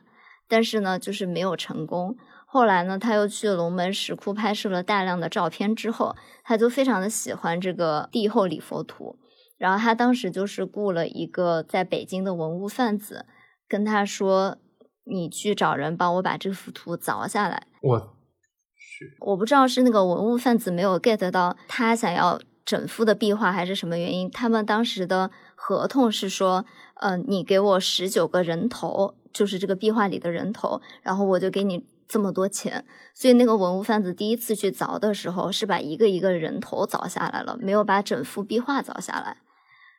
[0.50, 2.18] 但是呢，就是没有成功。
[2.46, 9.18] 后来呢，他又去龙门石窟拍摄了大量的照片之后，他就非常的喜欢这个帝后礼佛图，
[9.58, 13.26] 然后他当时就是雇了一个在北京的文物贩子，
[13.70, 14.58] 跟他说
[15.10, 18.15] ：“你去找人帮我把这幅图凿下来。”我。
[19.20, 24.30] 我不知道是那个文物贩子没有 get 到他想要整幅的壁画，还是什么原因。
[24.32, 32.86] 他们当时的合同是说，呃，你给我十九个人头，就是这个壁画里的人头，然后我就给你这么多钱。
[33.14, 39.38] 所以那个文物贩子第一次去凿的时候，是把一个一个人头凿下来了，没有把整幅壁画凿下来。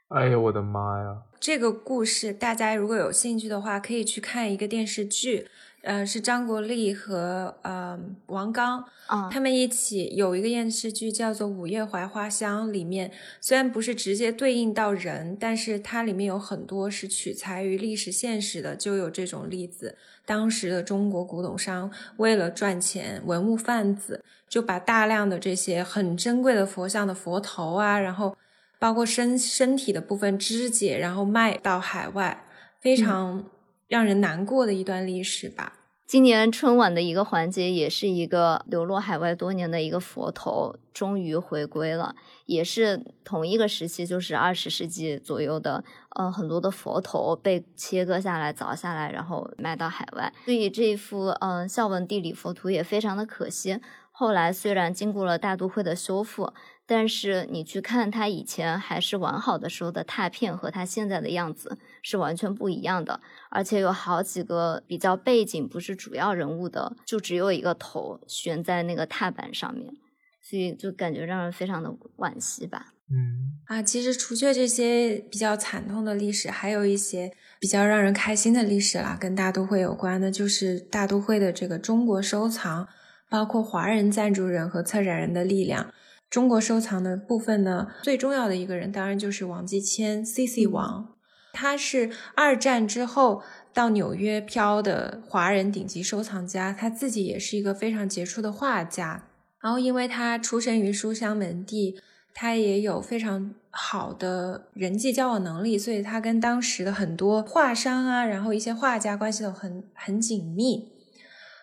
[0.09, 1.23] 哎呀，我的妈呀！
[1.41, 5.49] 这个故事大家如果有兴趣的话，可以去看一个电视剧。
[5.87, 7.97] 呃，是张国立和呃
[8.27, 8.85] 王刚，
[9.31, 19.97] 他们一起有一个电视剧叫做《午夜槐花香》，里面虽然不是直接对应到人，但是它里面有很多是取材于历史现实的，就有这种例子。
[20.25, 28.37] 当时的中国古董商为了赚钱，文物贩子就把大量的这些很珍贵的佛像的佛头啊，然后
[28.81, 32.45] 包括身身体的部分肢解，然后卖到海外，
[32.81, 33.45] 非常。
[33.89, 35.73] 让人难过的一段历史吧。
[36.07, 42.15] 今年春晚的一个环节，也是一个流落海外多年的一个佛头，终于回归了。
[42.45, 50.33] 也是同一个时期，就是二十世纪左右的，呃，很多的佛头被切割下来、凿下来，然后卖到海外。
[50.45, 53.81] 所以这一幅，嗯，孝文帝礼佛图也非常的可惜。
[54.13, 56.53] 后来虽然经过了大都会的修复。
[56.89, 63.21] 但是你去看它以前还是完好的时候的拓片和它现在的样子是完全不一样的，
[63.51, 69.93] 而且有好几个比较背景不是主要人物的，就只有一个头悬在那个踏板上面，
[70.41, 72.93] 所以就感觉让人非常的惋惜吧。
[73.11, 82.87] 嗯啊，其实除却这些比较惨痛的历史，还有一些比较让人开心的历史啦，跟大都会有关的，就是大都会的这个中国收藏，
[83.29, 85.93] 包括华人赞助人和策展人的力量。
[86.29, 90.67] 中国收藏的部分呢，最重要的一个人当然就是王继谦，C.C.
[90.67, 91.15] 王，
[91.53, 99.29] 他是二战之后到纽约漂的华人顶级收藏家，他自己也是一个非常杰出的画家。
[99.63, 101.99] 然后，因为他出身于书香门第，
[102.35, 110.93] 他也有非常好的人际交往能力，所以他跟当时的很多画商啊，然后一些画家关系都很很紧密。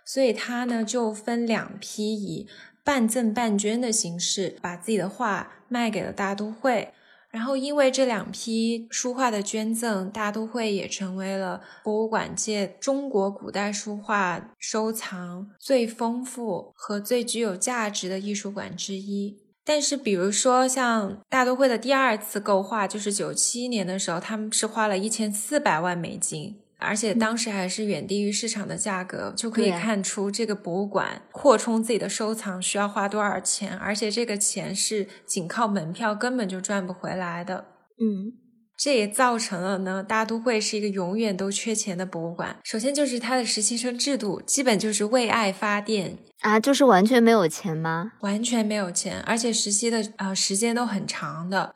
[0.05, 2.47] 所以他呢就分两批以。
[2.83, 6.93] 半赠半捐的形式，把自己的画卖给了大都会。
[7.29, 19.39] 然后，因为这两批书画的捐赠，大都会也成为了博物馆界中国古代书画收藏最丰富和最具有价值的艺术馆之一。
[19.65, 26.59] 但是，比如说像大都会的第二次购画，就是九七年的时候，他们是花了一千四百万美金。
[26.83, 37.65] 而且当时还是远低于市场的价格，就可以看出这个博物馆扩充自己的收藏需要花多少钱，而且这个钱是仅靠门票根本就赚不回来的。
[37.99, 38.33] 嗯，
[38.77, 42.57] 这也造成了呢，大都会是一个永远都缺钱的博物馆。
[42.63, 48.13] 首先就是它的实习生制度，基本就是为爱发电啊，就是完全没有钱吗？
[48.21, 51.73] 完全没有钱，而且实习的啊时间都很长的。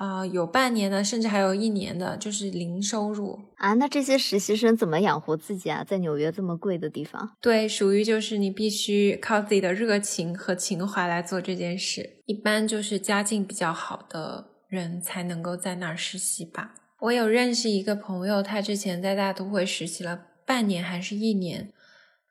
[0.00, 3.74] 啊，有半年的，甚至还有一年的，就是零收入啊。
[3.74, 5.84] 那这些实习生怎么养活自己啊？
[5.84, 12.22] 在纽约这么贵的地方，对，属于就是你必须靠自己的热情和情怀来做这件事。
[12.24, 16.72] 一般就是家境比较好的人才能够在那儿实习吧。
[17.00, 21.70] 我有认识一个朋友，他之前在大都会实习了半年还是一年，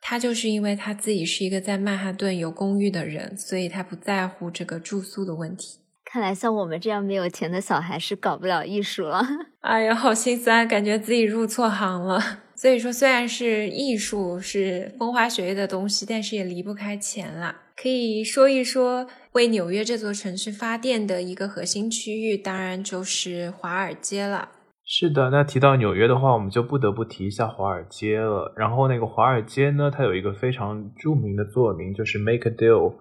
[0.02, 5.78] 他就是因为他自己是一个在曼哈顿有公寓的人，所以他不在乎这个住宿的问题。
[6.12, 9.22] 看来像我们这样没有钱的小孩是搞不了艺术了。
[9.62, 12.20] 哎呀，好心酸，感觉自己入错行了。
[12.58, 17.56] 所以说，虽然是艺术是风花雪月的东西，但是也离不开钱啦。
[17.80, 24.50] 可以说一说为纽约这座城市发电的一个核心区域，当然就是华尔街了。
[24.84, 28.52] 是的，那提到纽约的话，我们就不得不提一下华尔街了。
[28.58, 32.96] 然后那个华尔街呢，它有一个非常著名的座名，就是 “Make a deal”，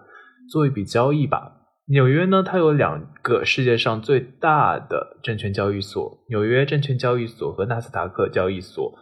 [0.53, 1.55] 做一笔交易吧。
[1.91, 8.93] 纽约呢，它有两个世界上最大的证券交易所——纽约证券交易所和纳斯达克交易所，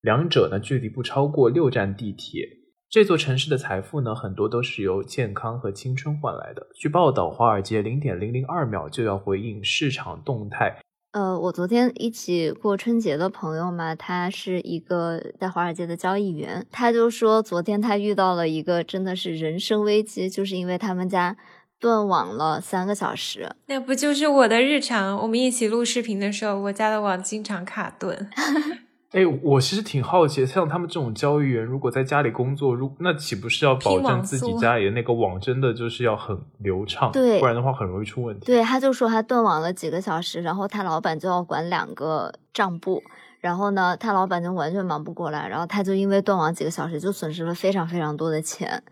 [0.00, 2.46] 两者呢距离不超过六站地铁。
[2.88, 6.68] 这座城市的财富呢，很多都是由健康和青春换来的。
[6.76, 10.76] 据报道，华尔街零点零零二秒就要回应市场动态。
[11.10, 21.36] 呃，我昨天一起过春节的朋友嘛，他是一个在华尔街的交易员，他就说昨天他遇到了一个真的是人生危机，就是因为他们家。
[21.78, 25.16] 断网了三个小时，那不就是我的日常？
[25.18, 28.28] 我们一起录视频的时候，我家的网经常卡顿。
[29.12, 37.12] 哎，我其实挺好奇，像他们这种交易员，如果在家里工作，如那岂不是要保证自己家里的那个网真的就是要很流畅？
[37.12, 38.44] 对，不然的话很容易出问题。
[38.44, 43.02] 对，他就说他断网了几个小时，然后他老板就要管两个账簿，
[43.40, 48.82] 然后呢，他老板就完全忙不过来，然后他就因为断网几个小时，就损失了非常非常多的钱。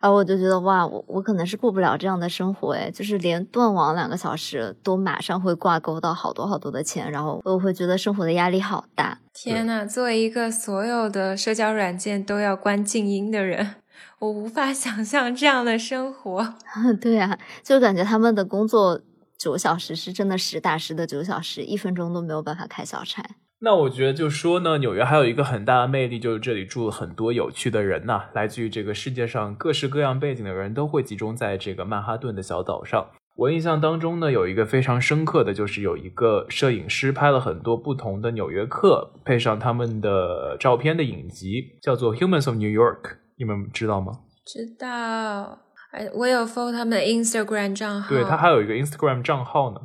[0.00, 9.18] 然后我就觉得哇，我我可能是过不了这样的生活诶，就是连断网两个小时都马上会挂钩到好多好多的钱，然后我会觉得生活的压力好大。
[9.34, 13.74] 天呐，作为一个所有的社交软件都要关静音的人，
[14.20, 16.54] 我无法想象这样的生活。
[16.98, 19.00] 对啊，就感觉他们的工作
[19.36, 23.22] 九小时是真的实打实的九小时，一分钟都没有办法开小差。
[23.62, 33.06] 那我觉得就说呢，纽约还有一个很大的魅力，就是这里住了很多有趣的人呐，来自于这个世界上各式各样背景的人都会集中在这个曼哈顿的小岛上。
[33.36, 43.02] 我印象当中呢，有一个非常深刻的就是有一个摄影师拍了很多不同的纽约客，配上他们的照片的影集，叫做《Humans of New York》，
[43.36, 44.20] 你们知道吗？
[44.46, 45.58] 知道，
[45.92, 49.80] 哎，我有 follow 他们的 Instagram 账号，对他还有一个 Instagram 账号呢。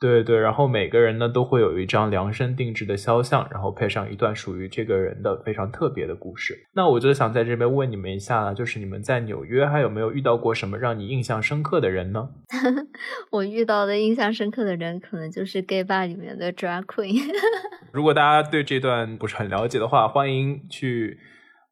[0.00, 6.66] 对对，然后每个人呢都会有一张量身定制的肖像，然后配上一段属于这个人的非常特别的故事。
[6.74, 12.30] 那我就想在这边问你们一下，就是你们在纽约还有没有遇到过什么让你印象深刻的人呢？
[13.30, 17.20] 我遇到的印象深刻的人可能就是 gay bar 里面的 drag queen。
[17.92, 21.18] 如果大家对这段不是很了解的话，欢迎去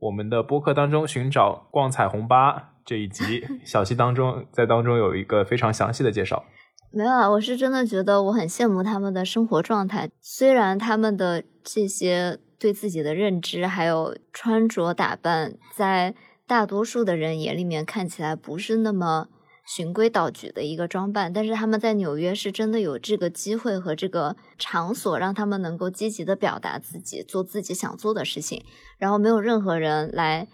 [0.01, 2.53] 我们的播客当中寻找《逛彩虹吧》
[2.85, 6.45] 这一集， 小溪当中在当中有一个非常详细的介绍。
[6.91, 10.11] 没有啊，我是真的觉得我很羡慕他们的生活状态。
[10.20, 16.14] 虽然他们的这些对自己的认知，还有穿着打扮，在
[16.47, 19.28] 大多数的人眼里面看起来不是那么
[19.66, 28.64] 循规蹈矩的一个装扮，但是他们在纽约是真的有这个机会和这个场所，让他们能够积极的表达自己，做自己想做的事情，
[28.97, 30.49] 然后没有任何人来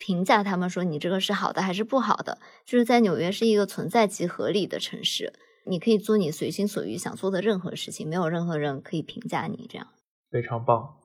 [0.00, 2.38] 评价他们说你这个是好的还是不好的。
[2.64, 5.32] 就是在纽约是一个存在即合理的城市。
[5.66, 9.68] 你可以做你随心所欲想做的任何事情，没有任何人可以评价你。
[9.70, 9.86] 这样
[10.32, 10.96] 非常棒。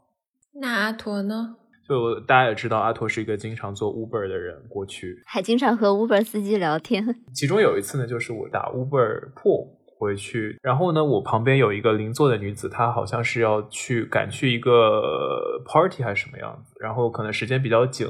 [0.61, 1.57] 那阿驼呢？
[1.87, 7.05] 就大家也知道，阿驼是一个经常做 Uber 的人，过去还经常和 Uber 司机聊天。
[7.35, 9.67] 其中有一次呢，就是我打 Uber 破
[9.99, 18.07] 回去，然后呢，我旁边有一个邻座的女子，她好像是要去赶去一个 party 还是什么样子，然后可能时间比较紧，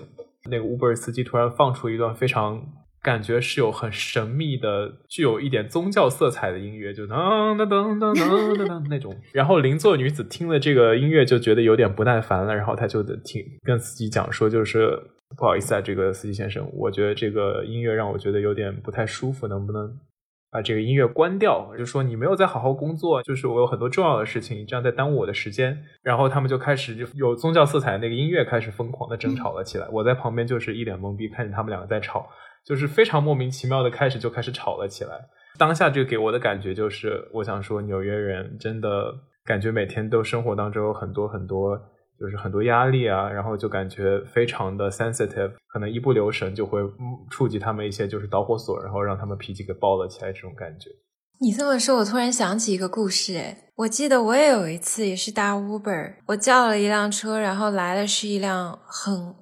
[0.49, 2.63] 那个 Uber 司机突然放出一段非常。
[3.05, 9.15] 感觉是有很神秘的、具有一点宗教色彩的音乐，就噔噔噔噔噔噔噔那种。
[9.31, 14.99] 然后邻座女子听了这个音乐就觉得有点不耐烦了，然后她就听跟司机讲说，就是
[15.37, 19.87] 不好意思啊，这个司机先生，我觉得这个音乐让我觉得有点不太舒服，能不能
[20.56, 21.70] 把这个音乐关掉？
[21.78, 25.78] 就说你没有在好好工作，就是我有很多重要的事情，你这样在耽误我的时间。
[26.01, 29.86] 然后他们就开始就有宗教色彩的那个音乐开始疯狂的争吵了起来。
[29.91, 32.26] 我在旁边就是一脸懵逼，看着他们两个在吵。
[32.64, 35.12] 就是非常莫名其妙的开始就开始吵了起来。
[35.58, 41.78] 当下这个给我的感觉就是，我想说纽约人真的感觉每天都生活当中有很多很多，
[42.20, 46.80] 就是很多压力啊，然后就感觉非常的 sensitive，可能一不留神就会
[47.30, 50.89] 触及他们一些就是导火索，然后让他们脾气给爆了起来这种感觉。
[51.41, 59.36] 你这么说，我突然想起一个故事，哎我记得我也有一次也是搭 Uber，我叫了一辆车，然后来的是一辆很。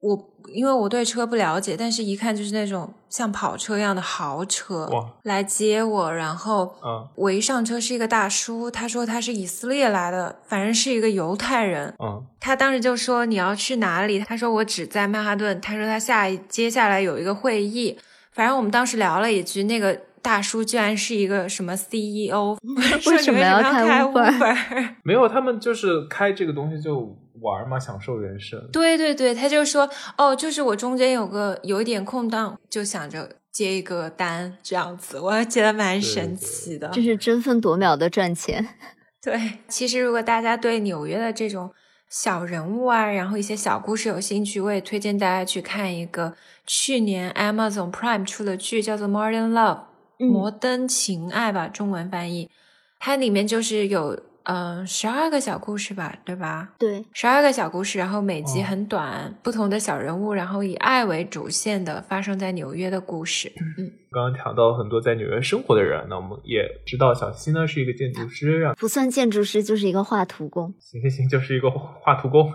[0.00, 0.16] 我
[0.52, 4.88] 因为我对车不了解，但是一看就是那种像跑车一样的豪车
[5.22, 6.74] 来接我，然后
[7.14, 11.94] 我一上车是一个大叔，他说他是以色列来的，反正是一个犹太人。
[11.98, 14.18] 嗯，他当时就说你要去哪里？
[14.20, 15.60] 他说我只在曼哈顿。
[15.60, 17.98] 他说他下接下来有一个会议，
[18.32, 22.56] 反正我们当时聊了一句，那个大叔居然是一个什么 CEO，
[23.06, 24.94] 为什么要开 Uber？
[25.02, 27.16] 没有，他们就是开这个东西就。
[27.40, 28.58] 玩嘛，享受人生。
[28.72, 36.88] 对对对，他就说，哦，就是我中间有个有一点空档，就想着接一个单这样子，我觉得蛮神奇的。
[36.92, 38.66] 这是争分夺秒的赚钱。
[39.22, 41.70] 对，其实如果大家对纽约的这种
[42.08, 46.34] 小人物啊，然后一些小故事有兴趣，我也推荐大家去看一个
[46.66, 49.80] 去年 Amazon Prime 出的剧，叫做《Modern Love》，
[50.26, 52.50] 摩登情爱吧，中文翻译。
[52.98, 54.18] 它里面就是有。
[54.48, 56.72] 嗯，十二个小故事吧，对吧？
[56.78, 63.52] 对，十二个小故事，然后每集很短，不同的小人物，然后以爱为主线的发生在纽约的故事。
[63.56, 70.72] 嗯，刚刚谈到很多在纽约生活的人，那我们也知道小西呢是一个建筑师，不算建筑师就是一个画图工。
[70.78, 72.52] 行行行，就是一个画图工。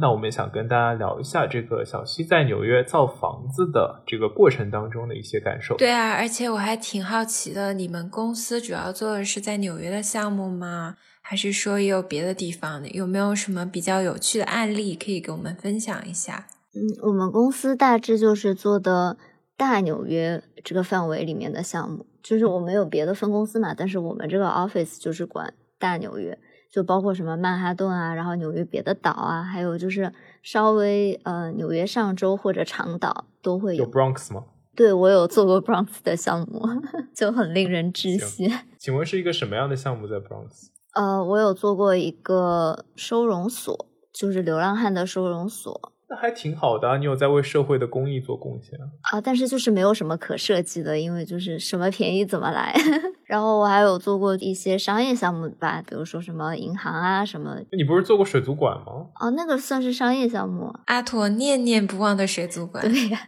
[0.00, 5.76] 那我们也想跟大家聊一下这个小西在纽约造房子的这个过程当中的一些感受。
[5.76, 10.96] 对啊，而且我还挺好奇的，你们公司主要做的是在纽约的项目吗？
[11.30, 12.88] 还是说也有别的地方的？
[12.88, 16.48] 有没有什么比较有趣的案例可以给我们分享一下？
[16.74, 19.16] 嗯，我们公司大致就是做的
[19.56, 26.36] 大纽约这个范围里面的项目，就是我们有别的分公司嘛，但是我们这个 office 就是管大纽约，
[26.68, 30.12] 就包括什么曼哈顿啊，然后纽约别的岛啊，还有就是
[30.42, 33.84] 稍微呃纽约上周或者长岛都会有。
[33.84, 34.46] 有 Bronx 吗？
[34.74, 36.60] 对，我有做过 Bronx 的项目，
[37.14, 38.52] 就很令人窒息。
[38.80, 40.70] 请问是一个什么样的项目在 Bronx？
[40.94, 45.92] 呃，我有做过一个收容所，就是流浪汉的收容所。
[46.08, 48.76] 那还挺好的，你有在为社会的公益做贡献
[49.12, 49.20] 啊？
[49.20, 52.74] 但是就是没有什么可设计的，因为就是什么便宜怎么来。
[53.24, 57.56] 然后我还有做过一些商业项目吧，比如说什么银行啊什么。
[57.70, 59.06] 你不是做过水族馆吗？
[59.20, 60.74] 哦，那个算是商业项目。
[60.86, 62.82] 阿驼念念不忘的水族馆。
[62.82, 63.20] 对呀。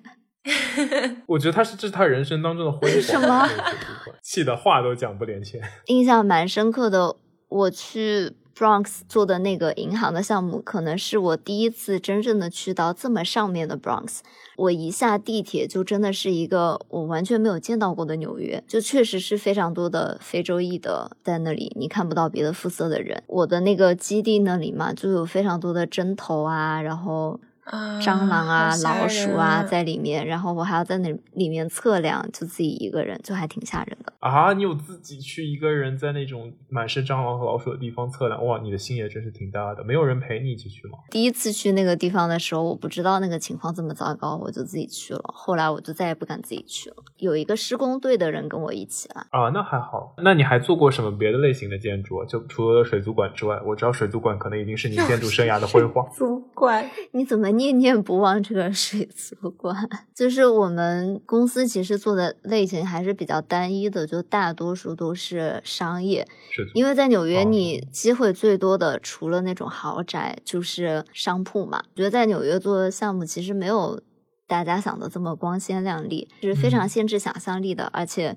[1.29, 3.01] 我觉得他是这是他人生当中的辉煌。
[3.01, 3.49] 什么？
[4.25, 5.63] 气的话都讲不连线。
[5.87, 7.15] 印象蛮深刻的。
[7.53, 14.21] 我去 Bronx 做的那个银行的项目，可能是我第一次真正的去到这么上面的 Bronx。
[14.57, 23.23] 我一下地铁就真的是一个我完全没有见到过的纽约，就确实是非常多的非洲裔的在那里，你看不到别的肤色的人。
[23.27, 27.39] 我的那个基地那里嘛，就有非常多的针头啊，然后。
[28.01, 34.53] 蟑螂啊，老鼠啊，在里面，然后我还要在那里面测量，就自己一个人，就还挺吓人的啊！
[34.53, 39.85] 你有自己去一个人在那种满是蟑螂和老鼠的地方测量，哇，你的心也真是挺大的。
[39.85, 40.99] 没有人陪你一起去吗？
[41.11, 45.23] 第一次去那个地方的时候，我不知道那个情况这么糟糕，我就自己去了。
[45.33, 49.25] 后来我就再也不敢自己去了，有一个施工队的人跟我一起啊。
[49.31, 50.17] 啊，那还好。
[50.19, 52.25] 那你还做过什么别的类型的建筑？
[52.25, 56.05] 就除了水族馆之外，我知道水族馆可能已经是你建筑生涯的辉煌。
[56.13, 57.52] 水族馆，你怎么？
[57.53, 66.27] 念念不忘这个水族馆， 就是我们公司其实做的类型还是比较单一的，就大多数都是商业。
[66.75, 71.83] 因为在纽约，你机会最多的除了那种豪宅，就是商铺嘛。
[71.95, 74.01] 觉得在纽约做的项目其实没有
[74.47, 78.37] 大家想的这么光鲜亮丽，是非常限制想象力的，而且。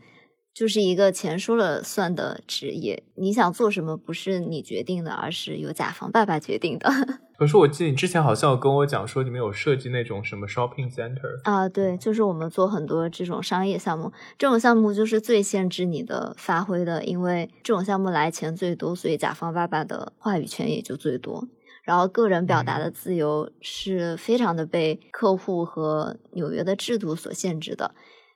[0.56, 6.89] 就是一个钱说了算的职业，你想做什么不是你决定的，而是由甲方爸爸决定的。
[7.38, 11.68] 可是我记得你之前好像有跟我讲说，你们有设计那种什么 shopping center 啊？
[11.68, 21.45] 对，就是我们做很多这种商业项目，这种项目就是最限制你的发挥的，因为这种项目来钱最多，所以甲方爸爸的话语权也就最多，
[21.84, 27.93] 然后个人表达的自由是非常的被客户和纽约的制度所限制的。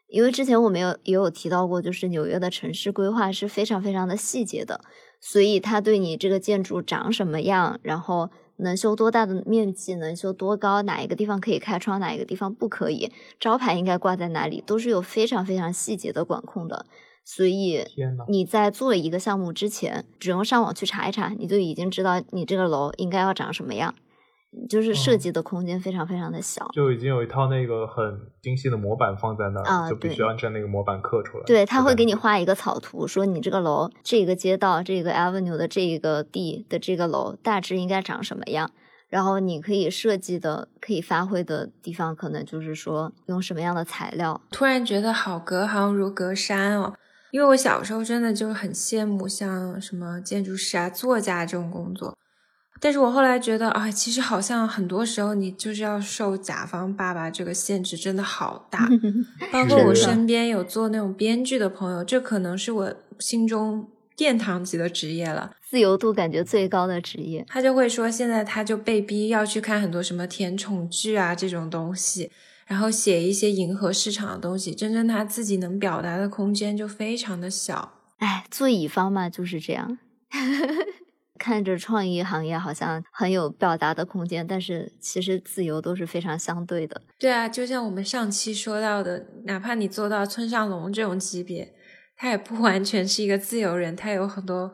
[0.10, 4.82] 因为之前我们有也有提到过，就是纽约的城市规划是非常非常的细节的，
[5.22, 16.86] 所以它对你这个建筑长什么样，然后能修多大的面积，能修多高，哪一个地方可以开窗，哪一个地方不可以，招牌应该挂在哪里，都是有非常非常细节的管控的。
[17.24, 17.86] 所以
[18.28, 23.94] 你在做一个项目之前，只用上网去查一查，你就已经知道你这个楼应该要长什么样。
[24.68, 31.44] 就是设计的空间非常非常的小，就已经有一套那个很精细的模板放在那儿，就必须按照那个模板刻出来。
[31.46, 38.72] 对，他会给你画一个草图，说你这个楼这个街道这个 avenue 的这个地的这个楼大致应该长什么样，
[39.08, 44.42] 然后你可以设计的可以发挥的地方，可能就是说用什么样的材料。
[44.52, 46.96] 突然觉得好隔行如隔山哦，
[47.32, 52.18] 因为我小时候真的就很羡慕像什么建筑师啊、作家这种工作。
[52.82, 58.90] 但是我后来觉得啊，其实好像很多时候你就是要受甲方爸爸这个限制，真的好大。
[59.52, 67.46] 包括我身边有做那种编剧的朋友，这可能是我心中殿堂级的职业了，自由度感觉最高的职业。
[67.48, 72.32] 他就会说，现在他就被逼要去看很多什么甜宠剧啊这种东西，
[72.66, 77.94] 然后写一些迎合市场的东西，真正他自己能表达的空间就非常的小。
[78.18, 79.98] 哎，做乙方嘛就是这样。
[81.40, 87.02] 看着创意行业好像很有表达的空间，但是其实自由都是非常相对的。
[87.18, 91.74] 对啊，就像我们上期说到的，哪怕你做到村上龙这种级别，
[92.16, 94.72] 他也不完全是一个自由人，他有很多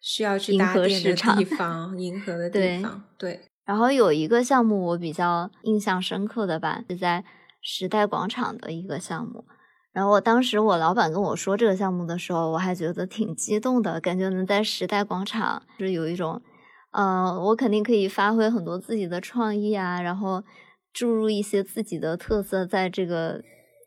[0.00, 3.04] 需要去搭建的地 方，迎合的地方。
[3.16, 3.40] 对。
[3.64, 7.24] 然后有一个项目我比较印象深刻的吧，是在
[7.60, 9.44] 时代广场的一个项目。
[9.98, 16.40] 然后我当时我老板跟我说这个项目的时候，我还觉得挺激动的，感觉能在时代广场，就是有一种，
[16.92, 20.44] 呃，我肯定可以发挥很多自己的创意啊，然后
[20.92, 23.42] 注入一些自己的特色在这个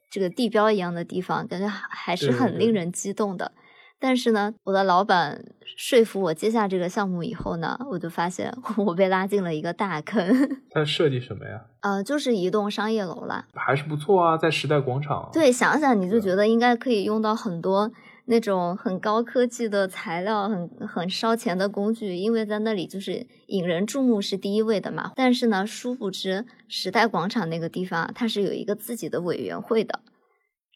[0.09, 3.53] 这个地标一样的地方，感觉还是很令人激动的。
[4.01, 5.45] 但是呢，我的老板
[5.77, 10.19] 说服我接下这个项目以后呢，我就发现我被拉进了一个大坑。
[10.71, 11.61] 他设计什么呀？
[11.81, 15.29] 呃，就是一栋商业楼啦，还是不错啊，在时代广场。
[15.31, 17.91] 对，想想你就觉得应该可以用到很多
[18.25, 25.11] 那种很高科技的材料，很很烧钱的工具，因为在那里就是引人注目是第一位的嘛。
[25.15, 29.99] 但是呢，殊不知时代广场那个地方它是有一个自己的委员会的。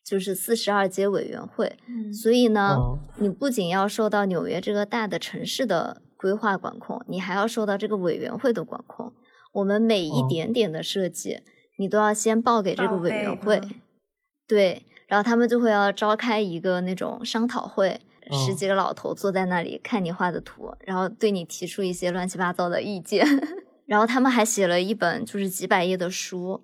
[0.06, 1.76] 就是四十二街委员会，
[2.14, 2.78] 所以呢，
[3.18, 9.12] 你不仅要受到纽约这个大的城市的规划管控，你还要受到这个委员会的管控。
[9.54, 11.40] 我们每一点点的设计，
[11.80, 13.60] 你都要先报给这个委员会，
[14.48, 18.00] 对，然后他们就会要召开一个那种商讨会，
[18.46, 23.26] 十几个老头坐在那里看你画的图，然后对你提出一些乱七八糟的意见，
[23.88, 26.62] 然后他们还写了一本就是几百页的书。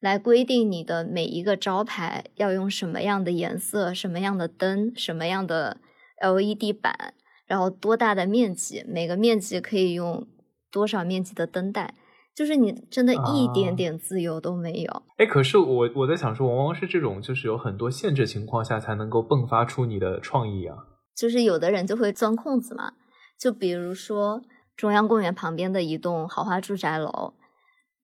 [0.00, 5.76] 来规定你的每一个招牌要用什么样的颜色、什么样的灯、什么样的
[6.22, 7.12] LED 板，
[7.46, 10.26] 然后多大的面积，每个面积可以用
[10.72, 11.92] 多少面积的灯带，
[12.34, 15.02] 就是你真的一点点自由都没有。
[15.18, 20.76] 哎，可是我我在想说，往往是这种就是有很多限制情况下才能够迸发出你的创意啊。
[21.14, 22.94] 就是有的人就会钻空子嘛，
[23.38, 24.40] 就比如说
[24.74, 27.34] 中央公园旁边的一栋豪华住宅楼。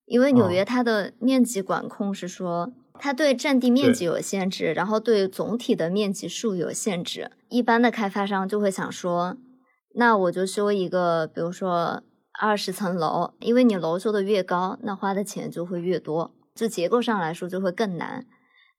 [0.06, 7.32] 因为纽约它的面积管控是说，它对占地面积有限制，然后对总体的面积数有限制。
[7.48, 9.36] 一般的开发商就会想说，
[9.94, 12.02] 那我就修一个，比如说
[12.40, 18.24] 二十层楼，因为你楼修的越高，那花的钱就会越多，就结构上来说就会更难。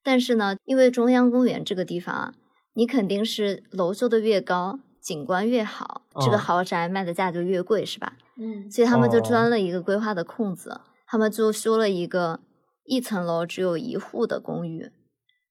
[0.04, 2.34] 但是呢，因为中央公园这个地方啊，
[2.74, 8.14] 你肯定是楼修的越高，景观越好，这个豪宅卖的价就越贵，是吧？
[8.40, 10.80] 嗯，所以他们就钻了一个规划的空子。
[11.08, 12.42] 他们就修了一个
[12.84, 14.92] 一层楼只有一户的公寓，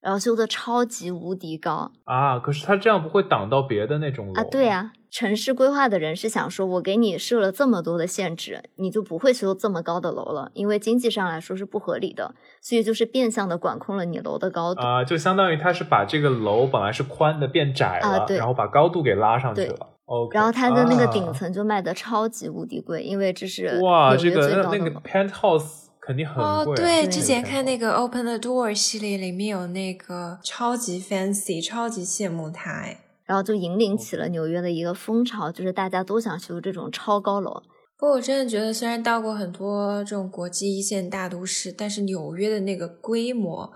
[0.01, 2.39] 然后修的超级无敌高啊！
[2.39, 4.45] 可是他这样不会挡到别的那种楼啊？
[4.45, 15.03] 对呀，城市规划的人是想说，我给你设了这么多的限制，你就不会修这么高的楼了，因为经济上来说是不合理的，所以就是变相的管控了你楼的高度啊！
[15.03, 19.96] 就相当于他是把这个楼本来是宽的变窄了，然后把高度给拉上去了。
[20.33, 26.45] 然后它的那个顶层就卖的超级无敌贵，因为这是哇，这个那那个 penthouse 肯定很贵。
[26.45, 33.01] 哦，对，之前看那个 Open the Door 系列里面有那个超级 fancy，超级羡慕它哎。
[33.25, 37.63] 然后就引领起了纽约的一个风潮，就是大家都想修这种超高楼。
[37.99, 43.73] 不过我真的觉得，虽然到过很多这种国际一线大都市，但是纽约的那个规模，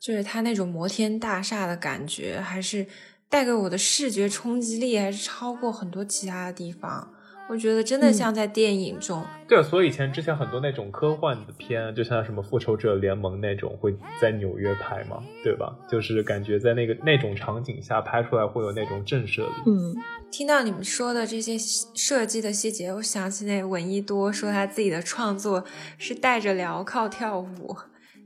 [0.00, 2.86] 就是它那种摩天大厦的感觉，还是。
[3.34, 7.08] 带给我的视觉冲击力还是超过很多其他的地方。
[7.48, 9.20] 我觉得真的像在电影中。
[9.48, 15.74] 对啊，所以以前之前很多那种科幻的片，就像什么复仇者联盟那种，会在纽约拍嘛，对吧？
[15.90, 19.52] 就是感觉在那个那种场景下拍出来会有那种震慑力。
[19.66, 19.96] 嗯，
[20.30, 21.58] 听到你们说的这些
[21.92, 25.64] 设计的细节，我想起那闻一多说他自己的创作
[25.98, 27.76] 是带着镣铐跳舞。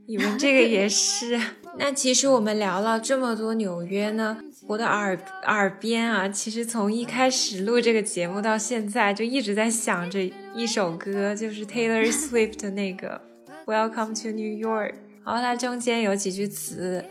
[0.09, 1.39] 你们这个也是。
[1.77, 10.19] 那其实我们聊了这么多纽约呢，我的耳耳边啊，其实从一开始录这个节目到现在，就一直在想着
[10.55, 13.21] 一首歌，就是 Taylor Swift 的那个
[13.67, 14.95] Welcome to New York。
[15.23, 17.05] 然后它中间有几句词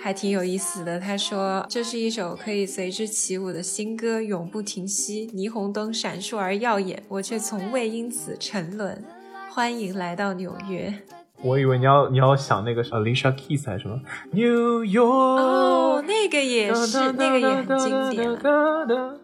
[0.00, 9.04] 还挺有意思的，他说这是一首可以随之起舞的新歌，永不停息，霓虹灯闪烁而耀眼，我却从未因此沉沦。
[9.50, 10.94] 欢迎来到纽约。
[11.44, 18.34] 我以为你要你要想那个 Alicia Keys 还是什么 New York 哦，那个也是，那个也很经典。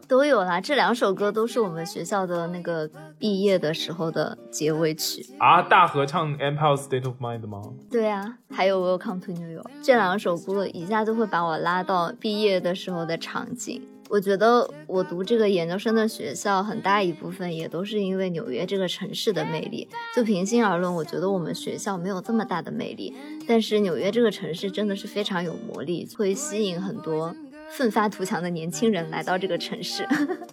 [0.07, 5.62] 都有啦，这两首歌都是我们学校的那个毕业的时候的结尾曲啊。
[5.62, 7.62] 大合唱 Empire State of Mind 吗？
[7.91, 13.81] 对啊，还有 Welcome to New York 这两首歌一下就会把我拉到毕业的时候的场景。
[14.11, 19.88] 我觉得我读这个研究生的学校，很大一部分也都是因为纽约这个城市的魅力。
[20.16, 23.14] 就平心而论，我觉得我们学校没有这么大的魅力，
[23.46, 27.32] 但是纽约这个城市真的是非常有魔力，会吸引很多
[27.70, 30.04] 奋发图强的年轻人来到这个城市。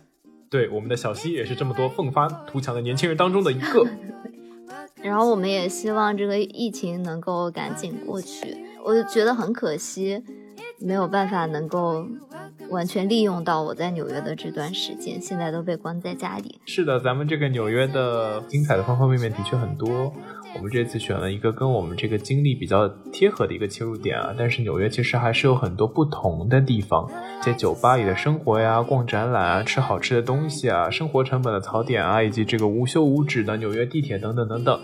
[0.51, 3.87] 对，我们的小溪也是这么多奋发图强的年轻人当中的一个。
[5.01, 8.55] 然后我们也希望这个疫情能够赶紧过去。
[8.85, 10.23] 我就觉得很可惜。
[10.79, 12.05] 没有办法能够
[12.69, 16.59] 完全利用到我在纽约的这段时间，现在都被关在家里。
[16.65, 20.13] 是的，咱们这个纽约的精彩的方方面面的确很多。
[20.55, 27.07] 我们这次选了一个跟我们这个经历比较贴合的一个切入点啊，但是纽约其实还是有很多不同的地方，
[27.43, 34.79] 在酒吧里的生活呀、逛展览啊、吃好吃的东西啊、生活成本的槽点啊，以及这个无休无止的纽约地铁等等等等。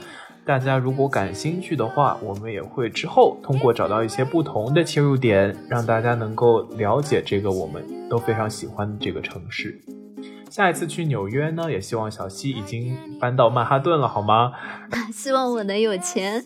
[0.46, 9.80] 大家如果感兴趣的话，我们也会之后通过找到一些不同的切入点，让大家能够了解这个我们都非常喜欢的这个城市。
[10.50, 14.52] 下一次去纽约呢，也希望小溪已经搬到曼哈顿了，好吗？
[15.14, 16.44] 希望我能有钱，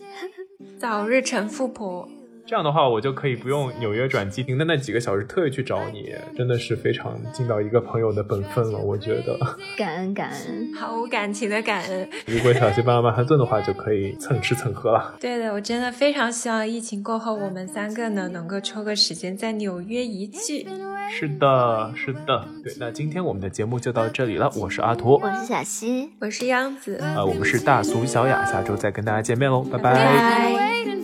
[0.78, 2.08] 早日成富婆。
[2.48, 8.78] 这样的话，我就可以不用纽约转机，停的那几个小时特意去找你，真的是非常尽到一个朋友的本分了。
[8.78, 9.38] 我觉得，
[9.76, 12.08] 感恩感恩，毫无感情的感恩。
[12.24, 15.14] 如果小西搬到曼哈顿的话，就可以蹭吃蹭喝了。
[15.20, 20.66] 对的，我真的非常希望疫情过后，我们三个呢能够抽个时间在纽约一聚。
[21.10, 22.72] 是的，是的，对。
[22.80, 30.97] 那今天我们的节目就到这里了，我是阿图，我是小西，我是央子，呃，我们是大俗小雅，下周再跟大家见面喽，拜拜。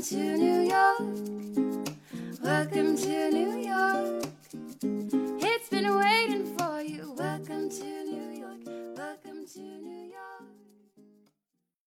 [0.00, 1.88] Welcome to New York.
[2.42, 4.24] Welcome to New York.
[5.42, 7.12] It's been waiting for you.
[7.18, 8.60] Welcome to New York.
[8.96, 10.69] Welcome to New York.